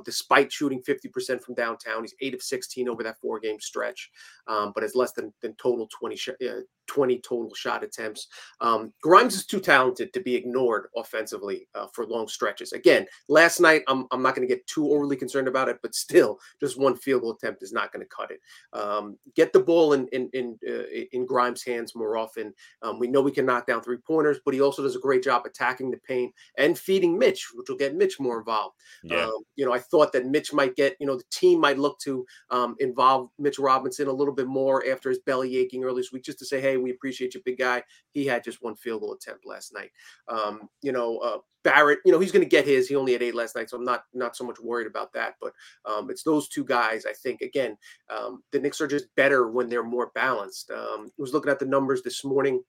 despite 0.05 0.53
shooting 0.53 0.83
50% 0.83 1.43
from 1.43 1.55
downtown. 1.55 2.03
He's 2.03 2.15
eight 2.21 2.35
of 2.35 2.43
16 2.43 2.89
over 2.89 3.03
that 3.03 3.21
four 3.21 3.41
game 3.41 3.61
stretch 3.61 4.11
um, 4.47 4.73
but 4.75 4.83
has 4.83 4.95
less 4.95 5.13
than, 5.13 5.33
than 5.43 5.55
total 5.55 5.89
20, 5.99 6.17
sh- 6.17 6.29
uh, 6.31 6.61
20 6.91 7.21
total 7.21 7.55
shot 7.55 7.85
attempts. 7.85 8.27
Um, 8.61 8.93
Grimes 9.01 9.37
is 9.37 9.47
too 9.47 9.61
talented 9.61 10.13
to 10.13 10.21
be 10.21 10.35
ignored 10.35 10.89
offensively 10.97 11.69
uh, 11.77 11.87
for 11.93 12.05
long 12.05 12.27
stretches. 12.27 12.73
Again, 12.73 13.07
last 13.29 13.61
night, 13.61 13.83
I'm, 13.87 14.07
I'm 14.11 14.23
not 14.23 14.35
going 14.35 14.47
to 14.47 14.53
get 14.53 14.67
too 14.67 14.91
overly 14.91 15.15
concerned 15.15 15.47
about 15.47 15.69
it, 15.69 15.79
but 15.83 15.95
still, 15.95 16.41
just 16.59 16.81
one 16.81 16.97
field 16.97 17.23
goal 17.23 17.31
attempt 17.33 17.63
is 17.63 17.73
not 17.73 17.93
going 17.93 18.05
to 18.05 18.09
cut 18.09 18.33
it. 18.33 18.41
Um, 18.73 19.17
get 19.37 19.53
the 19.53 19.61
ball 19.61 19.93
in 19.93 20.09
in 20.09 20.29
in, 20.33 20.59
uh, 20.69 21.07
in 21.13 21.27
Grimes' 21.27 21.63
hands 21.63 21.95
more 21.95 22.17
often. 22.17 22.53
Um, 22.83 22.99
we 22.99 23.07
know 23.07 23.21
we 23.21 23.31
can 23.31 23.47
knock 23.47 23.69
down 23.69 23.83
three 23.83 23.99
pointers, 23.99 24.41
but 24.45 24.53
he 24.53 24.61
also 24.61 24.83
does 24.83 24.97
a 24.97 25.01
great 25.01 25.23
job 25.23 25.47
attacking 25.47 25.93
the 25.93 25.99
paint 25.99 26.35
and 26.59 26.77
feeding 26.77 27.17
Mitch, 27.17 27.53
which 27.55 27.69
will 27.69 27.77
get 27.77 27.95
Mitch 27.95 28.19
more 28.19 28.41
involved. 28.41 28.75
Yeah. 29.05 29.27
Um, 29.27 29.45
you 29.55 29.65
know, 29.65 29.73
I 29.73 29.79
thought 29.79 30.13
that 30.13 30.27
Mitch 30.27 30.53
might 30.53 30.75
get, 30.75 30.97
you 30.99 31.07
know, 31.07 31.17
the 31.17 31.25
team 31.31 31.61
might 31.61 31.79
look 31.79 32.01
to 32.01 32.27
um, 32.51 32.75
involve 32.81 33.31
Mitch 33.39 33.61
Robinson 33.61 34.09
a 34.09 34.13
little 34.13 34.35
bit 34.35 34.49
more 34.49 34.85
after 34.91 35.09
his 35.09 35.21
belly 35.21 35.57
aching 35.57 35.85
early 35.85 36.01
this 36.01 36.13
week, 36.13 36.25
just 36.25 36.39
to 36.41 36.47
say, 36.47 36.61
hey, 36.61 36.77
we 36.83 36.91
appreciate 36.91 37.35
you, 37.35 37.43
big 37.45 37.59
guy. 37.59 37.83
He 38.13 38.27
had 38.27 38.45
just 38.45 38.63
one 38.63 38.77
field 38.77 39.01
goal 39.01 39.15
attempt 39.15 39.47
last 39.47 39.73
night. 39.73 39.91
Um, 40.29 40.69
you 40.83 40.93
know, 40.93 41.19
uh, 41.19 41.39
Barrett, 41.63 41.99
you 42.05 42.13
know, 42.13 42.21
he's 42.21 42.33
going 42.33 42.45
to 42.45 42.49
get 42.49 42.67
his. 42.67 42.89
He 42.89 42.97
only 42.97 43.13
had 43.13 43.23
eight 43.23 43.35
last 43.35 43.55
night, 43.57 43.69
so 43.69 43.77
I'm 43.77 43.85
not 43.85 44.05
not 44.15 44.37
so 44.37 44.45
much 44.45 44.61
worried 44.61 44.87
about 44.87 45.13
that. 45.13 45.35
But 45.41 45.53
um, 45.85 46.11
it's 46.11 46.23
those 46.23 46.49
two 46.49 46.65
guys. 46.65 47.05
I 47.07 47.13
think 47.13 47.43
again, 47.43 47.77
um, 48.09 48.43
the 48.53 48.61
Knicks 48.61 48.81
are 48.81 48.87
just 48.87 49.07
better 49.17 49.51
when 49.51 49.69
they're 49.69 49.83
more 49.83 50.11
balanced. 50.15 50.71
Um, 50.71 51.07
I 51.07 51.11
was 51.19 51.35
looking 51.35 51.51
at 51.51 51.59
the 51.59 51.67
numbers 51.67 52.03
this 52.03 52.25
morning. 52.25 52.63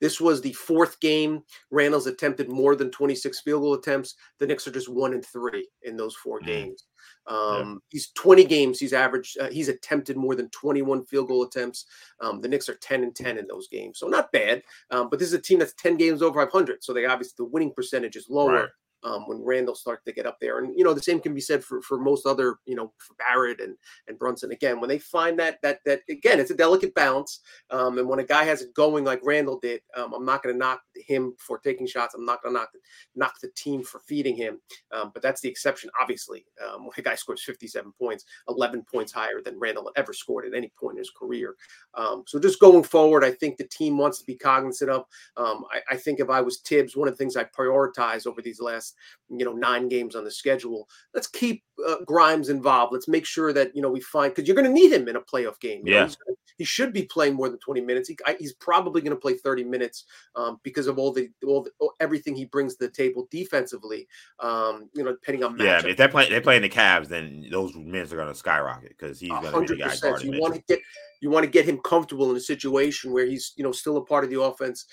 This 0.00 0.20
was 0.20 0.40
the 0.40 0.52
fourth 0.52 1.00
game. 1.00 1.42
Randle's 1.70 2.06
attempted 2.06 2.48
more 2.48 2.76
than 2.76 2.90
26 2.90 3.40
field 3.40 3.62
goal 3.62 3.74
attempts. 3.74 4.14
The 4.38 4.46
Knicks 4.46 4.66
are 4.68 4.72
just 4.72 4.88
one 4.88 5.12
and 5.12 5.24
three 5.24 5.68
in 5.82 5.96
those 5.96 6.14
four 6.14 6.40
mm. 6.40 6.46
games. 6.46 6.84
Um, 7.28 7.36
yeah. 7.36 7.74
He's 7.90 8.10
20 8.12 8.44
games. 8.44 8.80
He's 8.80 8.92
averaged. 8.92 9.38
Uh, 9.38 9.50
he's 9.50 9.68
attempted 9.68 10.16
more 10.16 10.34
than 10.34 10.48
21 10.50 11.04
field 11.06 11.28
goal 11.28 11.44
attempts. 11.44 11.84
Um, 12.20 12.40
the 12.40 12.48
Knicks 12.48 12.68
are 12.68 12.74
10 12.74 13.02
and 13.02 13.14
10 13.14 13.38
in 13.38 13.46
those 13.46 13.68
games, 13.68 13.98
so 13.98 14.08
not 14.08 14.32
bad. 14.32 14.62
Um, 14.90 15.08
but 15.10 15.18
this 15.18 15.28
is 15.28 15.34
a 15.34 15.40
team 15.40 15.58
that's 15.58 15.74
10 15.74 15.96
games 15.96 16.22
over 16.22 16.40
500, 16.40 16.82
so 16.82 16.92
they 16.92 17.04
obviously 17.04 17.34
the 17.36 17.44
winning 17.44 17.72
percentage 17.74 18.16
is 18.16 18.28
lower. 18.28 18.52
Right 18.52 18.68
um, 19.04 19.26
when 19.26 19.42
Randle 19.42 19.74
starts 19.74 20.04
to 20.04 20.12
get 20.12 20.26
up 20.26 20.38
there. 20.40 20.58
And 20.58 20.76
you 20.76 20.84
know, 20.84 20.94
the 20.94 21.02
same 21.02 21.20
can 21.20 21.34
be 21.34 21.40
said 21.40 21.62
for 21.62 21.80
for 21.82 21.98
most 21.98 22.26
other, 22.26 22.56
you 22.66 22.74
know, 22.74 22.92
for 22.98 23.14
Barrett 23.14 23.60
and 23.60 23.76
and 24.06 24.18
Brunson. 24.18 24.52
Again, 24.52 24.80
when 24.80 24.88
they 24.88 24.98
find 24.98 25.38
that 25.38 25.60
that 25.62 25.80
that 25.84 26.00
again, 26.08 26.40
it's 26.40 26.50
a 26.50 26.56
delicate 26.56 26.94
balance. 26.94 27.40
Um, 27.70 27.98
and 27.98 28.08
when 28.08 28.18
a 28.18 28.24
guy 28.24 28.44
has 28.44 28.62
it 28.62 28.74
going 28.74 29.04
like 29.04 29.20
Randle 29.22 29.58
did, 29.60 29.80
um, 29.96 30.12
I'm 30.12 30.24
not 30.24 30.42
going 30.42 30.54
to 30.54 30.58
knock 30.58 30.80
him 30.96 31.34
for 31.38 31.58
taking 31.58 31.86
shots. 31.86 32.14
I'm 32.14 32.24
not 32.24 32.42
going 32.42 32.54
to 32.54 32.60
knock 32.60 32.72
the, 32.72 32.80
knock 33.14 33.34
the 33.40 33.50
team 33.56 33.82
for 33.82 34.00
feeding 34.00 34.36
him. 34.36 34.60
Um, 34.92 35.10
but 35.12 35.22
that's 35.22 35.40
the 35.40 35.48
exception, 35.48 35.90
obviously. 36.00 36.46
Um, 36.64 36.84
when 36.84 36.92
a 36.96 37.02
guy 37.02 37.14
scores 37.14 37.42
57 37.42 37.92
points, 37.98 38.24
11 38.48 38.84
points 38.90 39.12
higher 39.12 39.40
than 39.44 39.58
Randle 39.58 39.90
ever 39.96 40.12
scored 40.12 40.46
at 40.46 40.54
any 40.54 40.72
point 40.78 40.94
in 40.94 40.98
his 40.98 41.10
career. 41.10 41.54
Um, 41.94 42.24
so 42.26 42.38
just 42.38 42.60
going 42.60 42.82
forward, 42.82 43.24
I 43.24 43.30
think 43.32 43.56
the 43.56 43.64
team 43.64 43.98
wants 43.98 44.18
to 44.18 44.24
be 44.24 44.36
cognizant 44.36 44.90
of. 44.90 45.04
I, 45.36 45.80
I 45.90 45.96
think 45.96 46.20
if 46.20 46.30
I 46.30 46.40
was 46.40 46.58
Thibs, 46.58 46.96
one 46.96 47.08
of 47.08 47.14
the 47.14 47.18
things 47.18 47.36
I 47.36 47.44
prioritize 47.44 48.26
over 48.26 48.42
these 48.42 48.60
last 48.60 48.87
last 48.88 48.94
you 49.30 49.44
know 49.44 49.52
nine 49.52 49.88
games 49.88 50.14
on 50.16 50.24
the 50.24 50.30
schedule. 50.30 50.88
Let's 51.14 51.26
keep 51.26 51.62
uh, 51.86 51.96
Grimes 52.06 52.48
involved. 52.48 52.92
Let's 52.92 53.08
make 53.08 53.26
sure 53.26 53.52
that 53.52 53.74
you 53.74 53.82
know 53.82 53.90
we 53.90 54.00
find 54.00 54.34
because 54.34 54.48
you're 54.48 54.56
going 54.56 54.66
to 54.66 54.72
need 54.72 54.92
him 54.92 55.08
in 55.08 55.16
a 55.16 55.20
playoff 55.20 55.60
game. 55.60 55.82
yeah, 55.84 56.00
gonna, 56.00 56.36
he 56.56 56.64
should 56.64 56.92
be 56.92 57.04
playing 57.04 57.34
more 57.34 57.48
than 57.48 57.58
20 57.58 57.80
minutes. 57.82 58.08
He, 58.08 58.18
I, 58.26 58.36
he's 58.38 58.54
probably 58.54 59.00
going 59.00 59.14
to 59.14 59.20
play 59.20 59.34
30 59.34 59.62
minutes 59.64 60.04
um, 60.34 60.58
because 60.64 60.86
of 60.86 60.98
all 60.98 61.12
the 61.12 61.30
all 61.46 61.62
the, 61.62 61.88
everything 62.00 62.34
he 62.34 62.46
brings 62.46 62.76
to 62.76 62.86
the 62.86 62.90
table 62.90 63.28
defensively. 63.30 64.08
Um, 64.40 64.88
you 64.94 65.04
know, 65.04 65.12
depending 65.12 65.44
on 65.44 65.58
yeah, 65.58 65.84
if 65.84 65.96
they're 65.96 66.08
playing 66.08 66.30
they're 66.30 66.40
playing 66.40 66.62
the 66.62 66.68
Cavs, 66.68 67.08
then 67.08 67.46
those 67.50 67.74
minutes 67.74 68.12
are 68.12 68.16
going 68.16 68.28
to 68.28 68.34
skyrocket 68.34 68.90
because 68.90 69.20
he's 69.20 69.30
going 69.30 69.66
to 69.66 69.74
be 69.74 69.82
the 69.82 69.88
guy 69.88 69.96
guarding. 70.00 70.32
You 70.32 70.40
want 70.40 70.54
to 70.54 70.62
get 70.66 70.80
you 71.20 71.30
want 71.30 71.44
to 71.44 71.50
get 71.50 71.64
him 71.64 71.78
comfortable 71.78 72.30
in 72.30 72.36
a 72.36 72.40
situation 72.40 73.12
where 73.12 73.26
he's 73.26 73.52
you 73.56 73.64
know 73.64 73.72
still 73.72 73.96
a 73.98 74.04
part 74.04 74.24
of 74.24 74.30
the 74.30 74.40
offense. 74.40 74.86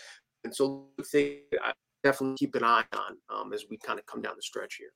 And 0.43 0.55
so 0.55 0.89
I 0.99 1.73
definitely 2.05 2.37
keep 2.37 2.53
an 2.53 2.63
eye 2.63 2.83
on 2.93 3.17
um, 3.33 3.51
as 3.51 3.65
we 3.69 3.77
kind 3.77 3.97
of 3.97 4.05
come 4.05 4.21
down 4.21 4.33
the 4.35 4.41
stretch 4.41 4.75
here. 4.75 4.91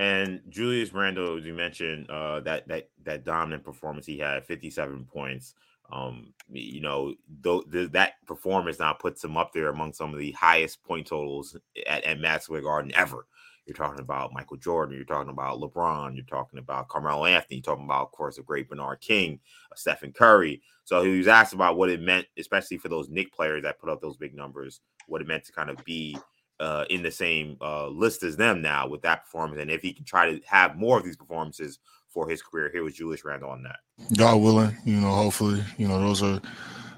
And 0.00 0.40
Julius 0.48 0.92
Randle, 0.92 1.38
as 1.38 1.44
you 1.44 1.54
mentioned, 1.54 2.10
uh, 2.10 2.40
that 2.40 2.66
that 2.68 2.88
that 3.04 3.24
dominant 3.24 3.64
performance 3.64 4.06
he 4.06 4.18
had, 4.18 4.44
57 4.44 5.06
points. 5.12 5.54
Um, 5.92 6.32
you 6.48 6.80
know, 6.80 7.14
th- 7.42 7.64
th- 7.70 7.92
that 7.92 8.12
performance 8.26 8.78
now 8.78 8.92
puts 8.92 9.24
him 9.24 9.36
up 9.36 9.52
there 9.52 9.68
among 9.68 9.92
some 9.92 10.12
of 10.12 10.20
the 10.20 10.32
highest 10.32 10.82
point 10.84 11.08
totals 11.08 11.56
at, 11.86 12.04
at 12.04 12.20
Madison 12.20 12.44
Square 12.44 12.62
Garden 12.62 12.92
ever. 12.94 13.26
You're 13.70 13.86
talking 13.86 14.00
about 14.00 14.32
Michael 14.32 14.56
Jordan. 14.56 14.96
You're 14.96 15.04
talking 15.04 15.30
about 15.30 15.60
LeBron. 15.60 16.16
You're 16.16 16.24
talking 16.24 16.58
about 16.58 16.88
Carmelo 16.88 17.24
Anthony. 17.24 17.58
You're 17.58 17.62
talking 17.62 17.84
about, 17.84 18.02
of 18.02 18.10
course, 18.10 18.34
the 18.34 18.42
great 18.42 18.68
Bernard 18.68 19.00
King, 19.00 19.38
uh, 19.70 19.76
Stephen 19.76 20.12
Curry. 20.12 20.60
So 20.82 21.04
he 21.04 21.18
was 21.18 21.28
asked 21.28 21.52
about 21.52 21.76
what 21.76 21.88
it 21.88 22.00
meant, 22.00 22.26
especially 22.36 22.78
for 22.78 22.88
those 22.88 23.08
Knick 23.08 23.32
players 23.32 23.62
that 23.62 23.78
put 23.78 23.88
up 23.88 24.00
those 24.00 24.16
big 24.16 24.34
numbers 24.34 24.80
what 25.06 25.20
it 25.20 25.28
meant 25.28 25.44
to 25.44 25.52
kind 25.52 25.70
of 25.70 25.76
be 25.84 26.18
uh, 26.58 26.84
in 26.90 27.00
the 27.00 27.12
same 27.12 27.58
uh, 27.60 27.86
list 27.86 28.24
as 28.24 28.36
them 28.36 28.60
now 28.60 28.88
with 28.88 29.02
that 29.02 29.22
performance, 29.22 29.60
and 29.60 29.70
if 29.70 29.82
he 29.82 29.92
can 29.92 30.04
try 30.04 30.28
to 30.28 30.40
have 30.46 30.76
more 30.76 30.98
of 30.98 31.04
these 31.04 31.16
performances 31.16 31.78
for 32.08 32.28
his 32.28 32.42
career. 32.42 32.70
Here 32.72 32.82
was 32.82 32.94
Julius 32.94 33.24
Randle 33.24 33.50
on 33.50 33.62
that. 33.62 33.76
God 34.16 34.38
willing, 34.38 34.76
you 34.84 34.96
know, 34.96 35.14
hopefully, 35.14 35.62
you 35.78 35.86
know, 35.86 36.00
those 36.00 36.24
are 36.24 36.40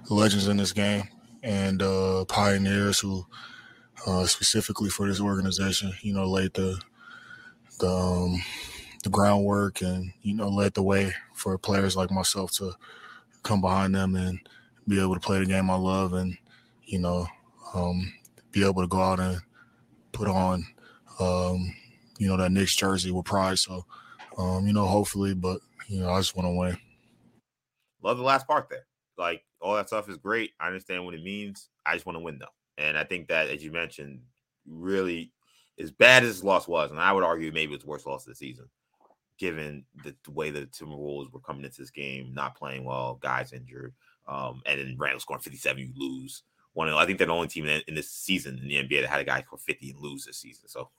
legends 0.09 0.49
in 0.49 0.57
this 0.57 0.73
game 0.73 1.05
and 1.43 1.83
uh, 1.83 2.25
pioneers 2.25 2.99
who, 2.99 3.27
uh, 4.07 4.27
specifically 4.27 4.89
for 4.89 5.07
this 5.07 5.21
organization, 5.21 5.93
you 6.03 6.13
know, 6.13 6.29
laid 6.29 6.55
the 6.55 6.81
the 7.79 7.89
um, 7.89 8.43
the 9.03 9.11
groundwork 9.11 9.81
and 9.81 10.13
you 10.23 10.35
know 10.35 10.49
led 10.49 10.75
the 10.75 10.83
way 10.83 11.13
for 11.35 11.57
players 11.59 11.97
like 11.97 12.11
myself 12.11 12.53
to 12.53 12.73
come 13.43 13.61
behind 13.61 13.95
them 13.95 14.15
and 14.15 14.39
be 14.87 15.01
able 15.01 15.15
to 15.15 15.21
play 15.21 15.39
the 15.39 15.47
game 15.47 15.71
I 15.71 15.75
love 15.75 16.13
and 16.13 16.37
you 16.85 16.99
know 16.99 17.27
um, 17.75 18.13
be 18.53 18.65
able 18.65 18.83
to 18.83 18.89
go 18.89 19.01
out 19.01 19.21
and 19.21 19.41
put 20.13 20.29
on, 20.29 20.67
um, 21.19 21.75
you 22.19 22.29
know, 22.29 22.37
that 22.37 22.53
Knicks 22.53 22.77
jersey 22.77 23.11
with 23.11 23.25
pride. 23.25 23.59
So, 23.59 23.85
um, 24.39 24.67
you 24.67 24.73
know, 24.73 24.87
hopefully, 24.87 25.35
but 25.35 25.61
you 25.89 26.01
know, 26.01 26.11
I 26.11 26.19
just 26.19 26.37
want 26.37 26.47
to 26.47 26.53
win. 26.53 26.77
Love 28.03 28.19
the 28.19 28.25
last 28.25 28.47
part 28.47 28.69
there. 28.69 28.87
Like 29.17 29.45
all 29.61 29.75
that 29.75 29.89
stuff 29.89 30.09
is 30.09 30.17
great. 30.17 30.53
I 30.61 30.67
understand 30.67 31.05
what 31.05 31.15
it 31.15 31.23
means. 31.23 31.69
I 31.85 31.95
just 31.95 32.07
want 32.07 32.17
to 32.17 32.21
win 32.23 32.39
though, 32.39 32.47
and 32.83 32.99
I 32.99 33.05
think 33.05 33.29
that, 33.29 33.49
as 33.49 33.65
you 33.65 33.71
mentioned, 33.73 34.21
really 34.67 35.33
as 35.79 35.91
bad 35.91 36.23
as 36.23 36.37
this 36.37 36.45
loss 36.45 36.69
was, 36.69 36.91
and 36.91 37.01
I 37.01 37.13
would 37.13 37.25
argue 37.25 37.53
maybe 37.53 37.75
it's 37.75 37.85
the 37.85 37.91
worst 37.91 38.07
loss 38.07 38.27
of 38.27 38.33
the 38.33 38.37
season, 38.37 38.69
given 39.39 39.85
the, 40.05 40.15
the 40.25 40.31
way 40.31 40.51
the 40.51 40.67
Timberwolves 40.67 41.33
were 41.33 41.41
coming 41.41 41.65
into 41.65 41.81
this 41.81 41.91
game, 41.91 42.33
not 42.35 42.57
playing 42.57 42.85
well, 42.85 43.19
guys 43.23 43.53
injured, 43.53 43.95
um, 44.29 44.63
and 44.67 44.79
then 44.79 44.97
Randle 44.99 45.21
scoring 45.21 45.43
57, 45.43 45.79
you 45.83 45.91
lose 45.97 46.43
one 46.75 46.89
I 46.89 47.05
think 47.05 47.19
they're 47.19 47.27
the 47.27 47.33
only 47.33 47.49
team 47.49 47.67
in, 47.67 47.83
in, 47.87 47.95
this 47.95 48.11
season 48.11 48.59
in 48.59 48.69
the 48.69 48.77
NBA 48.77 49.03
that 49.03 49.11
had 49.11 49.21
a 49.21 49.25
guy 49.25 49.45
for 49.49 49.59
50 49.59 49.91
and 49.91 50.01
lose 50.01 50.25
this 50.25 50.39
season. 50.39 50.69
So 50.69 50.91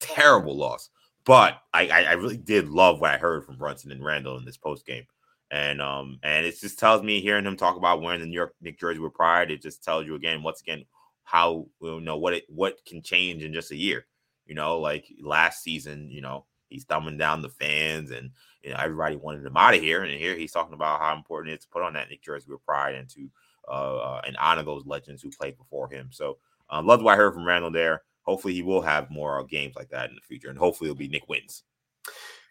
terrible 0.00 0.56
loss. 0.56 0.90
But 1.24 1.58
I, 1.72 1.88
I, 1.88 2.02
I 2.02 2.12
really 2.12 2.36
did 2.36 2.68
love 2.68 3.00
what 3.00 3.12
I 3.12 3.18
heard 3.18 3.44
from 3.44 3.56
Brunson 3.56 3.92
and 3.92 4.04
Randle 4.04 4.36
in 4.36 4.44
this 4.44 4.56
post 4.56 4.84
game. 4.84 5.06
And 5.50 5.82
um 5.82 6.18
and 6.22 6.46
it 6.46 6.58
just 6.58 6.78
tells 6.78 7.02
me 7.02 7.20
hearing 7.20 7.44
him 7.44 7.56
talk 7.56 7.76
about 7.76 8.00
wearing 8.00 8.20
the 8.20 8.26
New 8.26 8.32
York 8.32 8.54
Knick 8.60 8.80
jersey 8.80 8.98
with 8.98 9.14
pride, 9.14 9.50
it 9.50 9.62
just 9.62 9.84
tells 9.84 10.06
you 10.06 10.14
again, 10.14 10.42
once 10.42 10.62
again, 10.62 10.84
how 11.24 11.66
you 11.80 12.00
know 12.00 12.18
what 12.18 12.34
it 12.34 12.44
what 12.48 12.84
can 12.86 13.02
change 13.02 13.42
in 13.42 13.52
just 13.52 13.70
a 13.70 13.76
year. 13.76 14.06
You 14.46 14.54
know, 14.54 14.78
like 14.78 15.06
last 15.20 15.62
season, 15.62 16.10
you 16.10 16.20
know, 16.20 16.46
he's 16.68 16.84
thumbing 16.84 17.18
down 17.18 17.42
the 17.42 17.48
fans 17.48 18.10
and 18.10 18.30
you 18.62 18.70
know 18.70 18.76
everybody 18.78 19.16
wanted 19.16 19.46
him 19.46 19.56
out 19.56 19.74
of 19.74 19.80
here. 19.80 20.02
And 20.02 20.18
here 20.18 20.36
he's 20.36 20.52
talking 20.52 20.74
about 20.74 21.00
how 21.00 21.16
important 21.16 21.52
it 21.52 21.58
is 21.58 21.64
to 21.64 21.70
put 21.70 21.82
on 21.82 21.94
that 21.94 22.10
Knick 22.10 22.22
jersey 22.22 22.50
with 22.50 22.64
pride 22.64 22.94
and 22.94 23.08
to 23.10 23.28
uh, 23.68 24.20
and 24.26 24.36
honor 24.38 24.62
those 24.62 24.86
legends 24.86 25.22
who 25.22 25.30
played 25.30 25.56
before 25.56 25.88
him. 25.88 26.08
So, 26.10 26.38
uh, 26.70 26.82
loved 26.82 27.02
what 27.02 27.14
I 27.14 27.16
heard 27.16 27.34
from 27.34 27.46
Randle 27.46 27.70
there. 27.70 28.02
Hopefully, 28.22 28.54
he 28.54 28.62
will 28.62 28.82
have 28.82 29.10
more 29.10 29.40
uh, 29.40 29.44
games 29.44 29.74
like 29.76 29.88
that 29.90 30.10
in 30.10 30.14
the 30.14 30.20
future, 30.20 30.48
and 30.48 30.58
hopefully, 30.58 30.90
it'll 30.90 30.98
be 30.98 31.08
Knick 31.08 31.28
wins. 31.28 31.64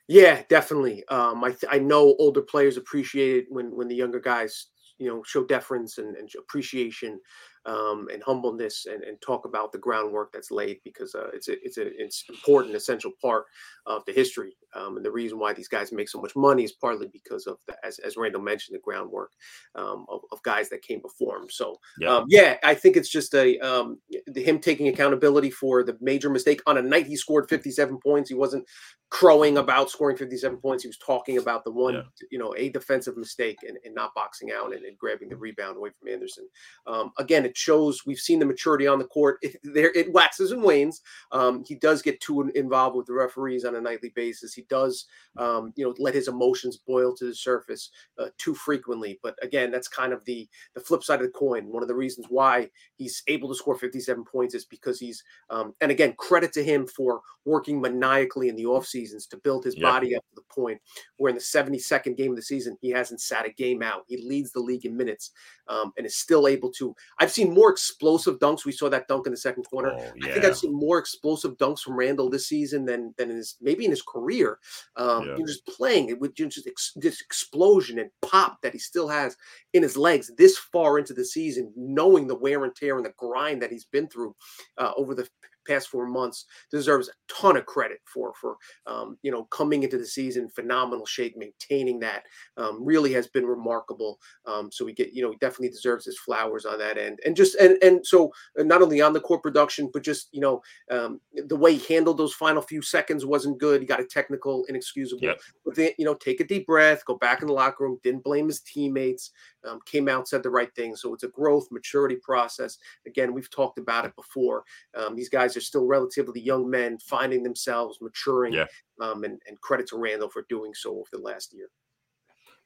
Yeah, 0.07 0.41
definitely. 0.49 1.05
Um, 1.07 1.43
I 1.43 1.49
th- 1.49 1.71
I 1.71 1.79
know 1.79 2.15
older 2.19 2.41
players 2.41 2.77
appreciate 2.77 3.35
it 3.37 3.45
when 3.49 3.75
when 3.75 3.87
the 3.87 3.95
younger 3.95 4.19
guys 4.19 4.67
you 4.97 5.07
know 5.07 5.23
show 5.23 5.43
deference 5.43 5.97
and, 5.97 6.15
and 6.15 6.29
appreciation 6.37 7.19
um, 7.65 8.07
and 8.11 8.23
humbleness 8.23 8.85
and, 8.85 9.03
and 9.03 9.21
talk 9.21 9.45
about 9.45 9.71
the 9.71 9.77
groundwork 9.77 10.31
that's 10.31 10.51
laid 10.51 10.79
because 10.83 11.15
uh, 11.15 11.29
it's 11.33 11.47
a, 11.47 11.53
it's 11.63 11.77
a, 11.77 11.87
it's 12.01 12.23
important 12.29 12.75
essential 12.75 13.11
part 13.21 13.45
of 13.85 14.03
the 14.05 14.13
history 14.13 14.55
um, 14.73 14.97
and 14.97 15.05
the 15.05 15.11
reason 15.11 15.37
why 15.37 15.53
these 15.53 15.67
guys 15.67 15.91
make 15.91 16.09
so 16.09 16.21
much 16.21 16.35
money 16.35 16.63
is 16.63 16.71
partly 16.71 17.07
because 17.07 17.45
of 17.45 17.57
the, 17.67 17.75
as, 17.85 17.99
as 17.99 18.17
Randle 18.17 18.41
mentioned 18.41 18.75
the 18.75 18.81
groundwork 18.81 19.31
um, 19.75 20.05
of, 20.09 20.21
of, 20.31 20.41
guys 20.43 20.69
that 20.69 20.81
came 20.81 21.01
before 21.01 21.37
him. 21.37 21.49
So 21.49 21.77
yeah, 21.99 22.15
um, 22.15 22.25
yeah 22.29 22.57
I 22.63 22.73
think 22.73 22.95
it's 22.95 23.09
just 23.09 23.33
a 23.35 23.59
um, 23.59 23.99
him 24.35 24.59
taking 24.59 24.87
accountability 24.87 25.51
for 25.51 25.83
the 25.83 25.97
major 25.99 26.29
mistake. 26.29 26.61
On 26.67 26.77
a 26.77 26.81
night 26.81 27.07
he 27.07 27.15
scored 27.15 27.49
57 27.49 27.99
points 27.99 28.29
he 28.29 28.35
wasn't 28.35 28.65
crowing 29.09 29.57
about 29.57 29.89
scoring 29.89 30.15
57 30.15 30.57
points. 30.59 30.83
He 30.83 30.87
was 30.87 30.97
talking 30.97 31.37
about 31.37 31.65
the 31.65 31.71
one 31.71 31.95
yeah. 31.95 32.01
you 32.31 32.39
know 32.39 32.55
a 32.57 32.69
defensive 32.69 33.17
mistake 33.17 33.57
and, 33.67 33.77
and 33.83 33.93
not 33.93 34.15
boxing 34.15 34.51
out 34.51 34.73
and, 34.73 34.85
and, 34.85 34.97
grabbing 34.97 35.29
the 35.29 35.35
rebound 35.35 35.77
away 35.77 35.89
from 35.99 36.07
Anderson. 36.09 36.47
Um, 36.87 37.11
again 37.19 37.45
it 37.51 37.57
shows 37.57 38.05
we've 38.05 38.17
seen 38.17 38.39
the 38.39 38.45
maturity 38.45 38.87
on 38.87 38.97
the 38.97 39.05
court. 39.05 39.37
It, 39.41 39.57
there, 39.63 39.91
it 39.93 40.13
waxes 40.13 40.51
and 40.51 40.63
wanes. 40.63 41.01
Um, 41.33 41.63
he 41.67 41.75
does 41.75 42.01
get 42.01 42.21
too 42.21 42.49
involved 42.55 42.95
with 42.95 43.07
the 43.07 43.13
referees 43.13 43.65
on 43.65 43.75
a 43.75 43.81
nightly 43.81 44.13
basis. 44.15 44.53
He 44.53 44.61
does, 44.63 45.05
um, 45.37 45.73
you 45.75 45.85
know, 45.85 45.93
let 45.99 46.15
his 46.15 46.29
emotions 46.29 46.77
boil 46.77 47.13
to 47.15 47.25
the 47.25 47.35
surface 47.35 47.89
uh, 48.17 48.27
too 48.37 48.55
frequently. 48.55 49.19
But 49.21 49.35
again, 49.41 49.69
that's 49.69 49.89
kind 49.89 50.13
of 50.13 50.23
the 50.23 50.47
the 50.75 50.81
flip 50.81 51.03
side 51.03 51.19
of 51.19 51.25
the 51.25 51.31
coin. 51.31 51.65
One 51.65 51.83
of 51.83 51.89
the 51.89 51.95
reasons 51.95 52.27
why 52.29 52.69
he's 52.95 53.21
able 53.27 53.49
to 53.49 53.55
score 53.55 53.77
57 53.77 54.23
points 54.23 54.55
is 54.55 54.65
because 54.65 54.99
he's, 54.99 55.23
um, 55.49 55.73
and 55.81 55.91
again, 55.91 56.13
credit 56.17 56.53
to 56.53 56.63
him 56.63 56.87
for 56.87 57.21
working 57.43 57.81
maniacally 57.81 58.47
in 58.47 58.55
the 58.55 58.65
off 58.65 58.85
seasons 58.85 59.25
to 59.27 59.37
build 59.37 59.65
his 59.65 59.75
yeah. 59.75 59.89
body 59.89 60.15
up 60.15 60.23
to 60.29 60.35
the 60.35 60.53
point 60.53 60.79
where 61.17 61.29
in 61.29 61.35
the 61.35 61.41
72nd 61.41 62.15
game 62.15 62.31
of 62.31 62.37
the 62.37 62.41
season 62.41 62.77
he 62.81 62.89
hasn't 62.89 63.19
sat 63.19 63.45
a 63.45 63.51
game 63.51 63.81
out. 63.81 64.03
He 64.07 64.17
leads 64.17 64.51
the 64.51 64.59
league 64.59 64.85
in 64.85 64.95
minutes 64.95 65.31
um, 65.67 65.91
and 65.97 66.05
is 66.05 66.17
still 66.17 66.47
able 66.47 66.71
to. 66.73 66.95
I've 67.19 67.31
seen 67.31 67.40
more 67.49 67.71
explosive 67.71 68.39
dunks. 68.39 68.65
We 68.65 68.71
saw 68.71 68.89
that 68.89 69.07
dunk 69.07 69.25
in 69.25 69.31
the 69.31 69.37
second 69.37 69.63
quarter. 69.63 69.93
Oh, 69.93 70.11
yeah. 70.15 70.29
I 70.29 70.31
think 70.33 70.45
I've 70.45 70.57
seen 70.57 70.73
more 70.73 70.97
explosive 70.97 71.57
dunks 71.57 71.79
from 71.79 71.95
Randle 71.95 72.29
this 72.29 72.47
season 72.47 72.85
than 72.85 73.13
than 73.17 73.31
in 73.31 73.37
his 73.37 73.55
maybe 73.61 73.85
in 73.85 73.91
his 73.91 74.01
career. 74.01 74.59
Um, 74.95 75.27
yeah. 75.27 75.45
just 75.45 75.65
playing 75.65 76.09
it 76.09 76.19
with 76.19 76.35
just 76.35 76.67
ex, 76.67 76.93
this 76.95 77.21
explosion 77.21 77.99
and 77.99 78.09
pop 78.21 78.61
that 78.61 78.73
he 78.73 78.79
still 78.79 79.07
has 79.07 79.35
in 79.73 79.83
his 79.83 79.97
legs 79.97 80.31
this 80.37 80.57
far 80.57 80.99
into 80.99 81.13
the 81.13 81.25
season, 81.25 81.71
knowing 81.75 82.27
the 82.27 82.35
wear 82.35 82.63
and 82.63 82.75
tear 82.75 82.97
and 82.97 83.05
the 83.05 83.13
grind 83.17 83.61
that 83.61 83.71
he's 83.71 83.85
been 83.85 84.07
through 84.07 84.35
uh, 84.77 84.91
over 84.97 85.15
the 85.15 85.27
past 85.67 85.89
four 85.89 86.07
months 86.07 86.45
deserves 86.69 87.09
a 87.09 87.33
ton 87.33 87.57
of 87.57 87.65
credit 87.65 87.99
for 88.05 88.33
for 88.39 88.57
um, 88.87 89.17
you 89.21 89.31
know 89.31 89.45
coming 89.45 89.83
into 89.83 89.97
the 89.97 90.05
season 90.05 90.49
phenomenal 90.49 91.05
shape 91.05 91.35
maintaining 91.37 91.99
that 91.99 92.23
um, 92.57 92.83
really 92.83 93.13
has 93.13 93.27
been 93.27 93.45
remarkable. 93.45 94.19
Um, 94.45 94.71
so 94.71 94.85
we 94.85 94.93
get 94.93 95.13
you 95.13 95.21
know 95.21 95.31
he 95.31 95.37
definitely 95.37 95.69
deserves 95.69 96.05
his 96.05 96.19
flowers 96.19 96.65
on 96.65 96.79
that 96.79 96.97
end. 96.97 97.19
And 97.25 97.35
just 97.35 97.55
and 97.55 97.81
and 97.83 98.05
so 98.05 98.31
uh, 98.59 98.63
not 98.63 98.81
only 98.81 99.01
on 99.01 99.13
the 99.13 99.19
court 99.19 99.43
production 99.43 99.89
but 99.91 100.03
just 100.03 100.29
you 100.31 100.41
know 100.41 100.61
um, 100.89 101.19
the 101.33 101.55
way 101.55 101.75
he 101.75 101.93
handled 101.93 102.17
those 102.17 102.33
final 102.33 102.61
few 102.61 102.81
seconds 102.81 103.25
wasn't 103.25 103.59
good. 103.59 103.81
He 103.81 103.87
got 103.87 103.99
a 103.99 104.05
technical 104.05 104.65
inexcusable 104.65 105.23
yep. 105.23 105.39
but 105.65 105.75
then 105.75 105.91
you 105.97 106.05
know 106.05 106.13
take 106.13 106.39
a 106.39 106.43
deep 106.43 106.65
breath 106.65 107.05
go 107.05 107.15
back 107.15 107.41
in 107.41 107.47
the 107.47 107.53
locker 107.53 107.83
room 107.83 107.99
didn't 108.03 108.23
blame 108.23 108.47
his 108.47 108.61
teammates 108.61 109.31
um, 109.67 109.79
came 109.85 110.07
out 110.07 110.27
said 110.27 110.43
the 110.43 110.49
right 110.49 110.73
thing 110.75 110.95
so 110.95 111.13
it's 111.13 111.23
a 111.23 111.29
growth 111.29 111.67
maturity 111.71 112.15
process 112.15 112.77
again 113.05 113.33
we've 113.33 113.49
talked 113.49 113.77
about 113.77 114.05
it 114.05 114.15
before 114.15 114.63
um, 114.95 115.15
these 115.15 115.29
guys 115.29 115.55
are 115.55 115.61
still 115.61 115.85
relatively 115.85 116.41
young 116.41 116.69
men 116.69 116.97
finding 116.99 117.43
themselves 117.43 117.99
maturing 118.01 118.53
yeah. 118.53 118.65
um, 119.01 119.23
and, 119.23 119.41
and 119.47 119.59
credit 119.61 119.87
to 119.87 119.97
randle 119.97 120.29
for 120.29 120.45
doing 120.49 120.73
so 120.73 120.91
over 120.91 121.09
the 121.11 121.19
last 121.19 121.53
year 121.53 121.69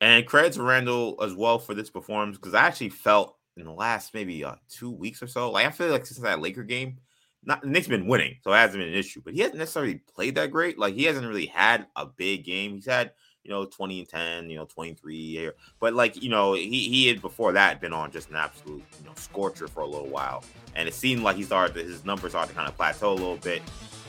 and 0.01 0.25
credit 0.25 0.53
to 0.53 0.63
randle 0.63 1.17
as 1.21 1.33
well 1.33 1.59
for 1.59 1.73
this 1.73 1.89
performance 1.89 2.37
because 2.37 2.53
i 2.53 2.65
actually 2.65 2.89
felt 2.89 3.37
in 3.57 3.65
the 3.65 3.71
last 3.71 4.13
maybe 4.13 4.43
uh, 4.43 4.55
two 4.69 4.91
weeks 4.91 5.21
or 5.21 5.27
so 5.27 5.51
like 5.51 5.65
i 5.65 5.71
feel 5.71 5.89
like 5.89 6.05
since 6.05 6.19
that 6.19 6.41
laker 6.41 6.63
game 6.63 6.97
not 7.45 7.61
the 7.61 7.67
Knicks 7.67 7.87
been 7.87 8.07
winning, 8.07 8.37
so 8.43 8.51
it 8.51 8.57
hasn't 8.57 8.81
been 8.81 8.89
an 8.89 8.95
issue. 8.95 9.21
But 9.23 9.35
he 9.35 9.41
hasn't 9.41 9.59
necessarily 9.59 10.01
played 10.13 10.35
that 10.35 10.51
great. 10.51 10.79
Like 10.79 10.95
he 10.95 11.03
hasn't 11.03 11.27
really 11.27 11.45
had 11.45 11.85
a 11.95 12.05
big 12.05 12.43
game. 12.43 12.73
He's 12.75 12.87
had 12.87 13.11
you 13.45 13.51
know, 13.51 13.63
20 13.63 13.99
and 13.99 14.09
10, 14.09 14.49
you 14.49 14.57
know, 14.57 14.65
23. 14.65 15.51
But 15.79 15.93
like, 15.93 16.21
you 16.21 16.29
know, 16.29 16.53
he, 16.53 16.89
he 16.89 17.07
had 17.07 17.21
before 17.21 17.53
that 17.53 17.79
been 17.79 17.93
on 17.93 18.11
just 18.11 18.29
an 18.31 18.35
absolute, 18.35 18.83
you 18.99 19.05
know, 19.05 19.11
scorcher 19.15 19.67
for 19.67 19.81
a 19.81 19.85
little 19.85 20.07
while. 20.07 20.43
And 20.75 20.87
it 20.87 20.95
seemed 20.95 21.21
like 21.21 21.35
he 21.35 21.43
started, 21.43 21.85
his 21.85 22.03
numbers 22.03 22.31
started 22.31 22.49
to 22.49 22.55
kind 22.55 22.67
of 22.67 22.75
plateau 22.75 23.11
a 23.11 23.13
little 23.13 23.37
bit. 23.37 23.61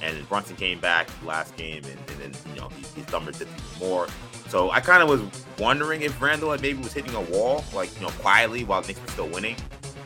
And 0.03 0.27
Brunson 0.29 0.57
came 0.57 0.81
back 0.81 1.09
last 1.25 1.55
game 1.57 1.83
and, 1.85 1.99
and 2.11 2.19
then, 2.21 2.33
you 2.55 2.61
know, 2.61 2.69
he, 2.69 3.01
his 3.01 3.11
numbers 3.13 3.39
dipped 3.39 3.53
even 3.53 3.89
more. 3.89 4.09
So 4.49 4.71
I 4.71 4.81
kind 4.81 5.03
of 5.03 5.09
was 5.09 5.21
wondering 5.59 6.01
if 6.01 6.21
Randle 6.21 6.51
had 6.53 6.63
maybe 6.63 6.79
was 6.79 6.95
hitting 6.95 7.15
a 7.15 7.21
wall, 7.21 7.63
like, 7.75 7.95
you 7.95 8.07
know, 8.07 8.13
quietly 8.13 8.65
while 8.65 8.83
Knicks 8.83 9.01
were 9.03 9.09
still 9.09 9.29
winning. 9.29 9.57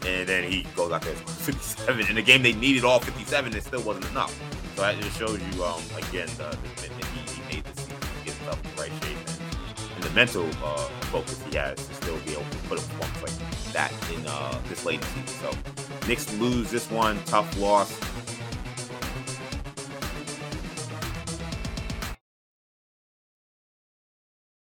And 0.07 0.29
then 0.29 0.51
he 0.51 0.67
goes 0.75 0.91
out 0.91 1.03
there 1.03 1.15
57. 1.15 2.09
In 2.09 2.19
a 2.19 2.23
game 2.23 2.43
they 2.43 2.53
needed 2.53 2.85
all 2.85 2.99
57, 2.99 3.55
it 3.55 3.63
still 3.63 3.83
wasn't 3.83 4.07
enough. 4.11 4.37
So 4.75 4.83
that 4.83 4.99
just 5.01 5.17
shows 5.19 5.41
you, 5.41 5.65
um, 5.65 5.83
again, 5.97 6.29
the, 6.37 6.57
the, 6.77 7.07
he, 7.07 7.43
he 7.43 7.57
made 7.57 7.65
the 7.65 7.81
season 7.81 7.97
get 8.25 8.35
himself 8.35 8.65
in 8.65 8.77
the 8.77 8.83
right 8.83 8.93
shape 9.05 9.20
and 10.01 10.11
the 10.11 10.15
mental 10.15 10.47
uh, 10.65 10.77
focus 11.11 11.43
he 11.51 11.57
has 11.57 11.77
to 11.77 11.95
still 11.95 12.17
be 12.19 12.33
able 12.33 12.45
to 12.51 12.57
put 12.69 12.79
a 12.79 12.83
performance 12.83 13.23
like 13.23 13.73
that 13.73 13.93
in 14.13 14.27
uh, 14.27 14.59
this 14.69 14.85
late 14.85 15.03
season. 15.05 15.27
So 15.27 16.07
Knicks 16.07 16.33
lose 16.39 16.71
this 16.71 16.91
one, 16.91 17.19
tough 17.27 17.59
loss. 17.59 17.91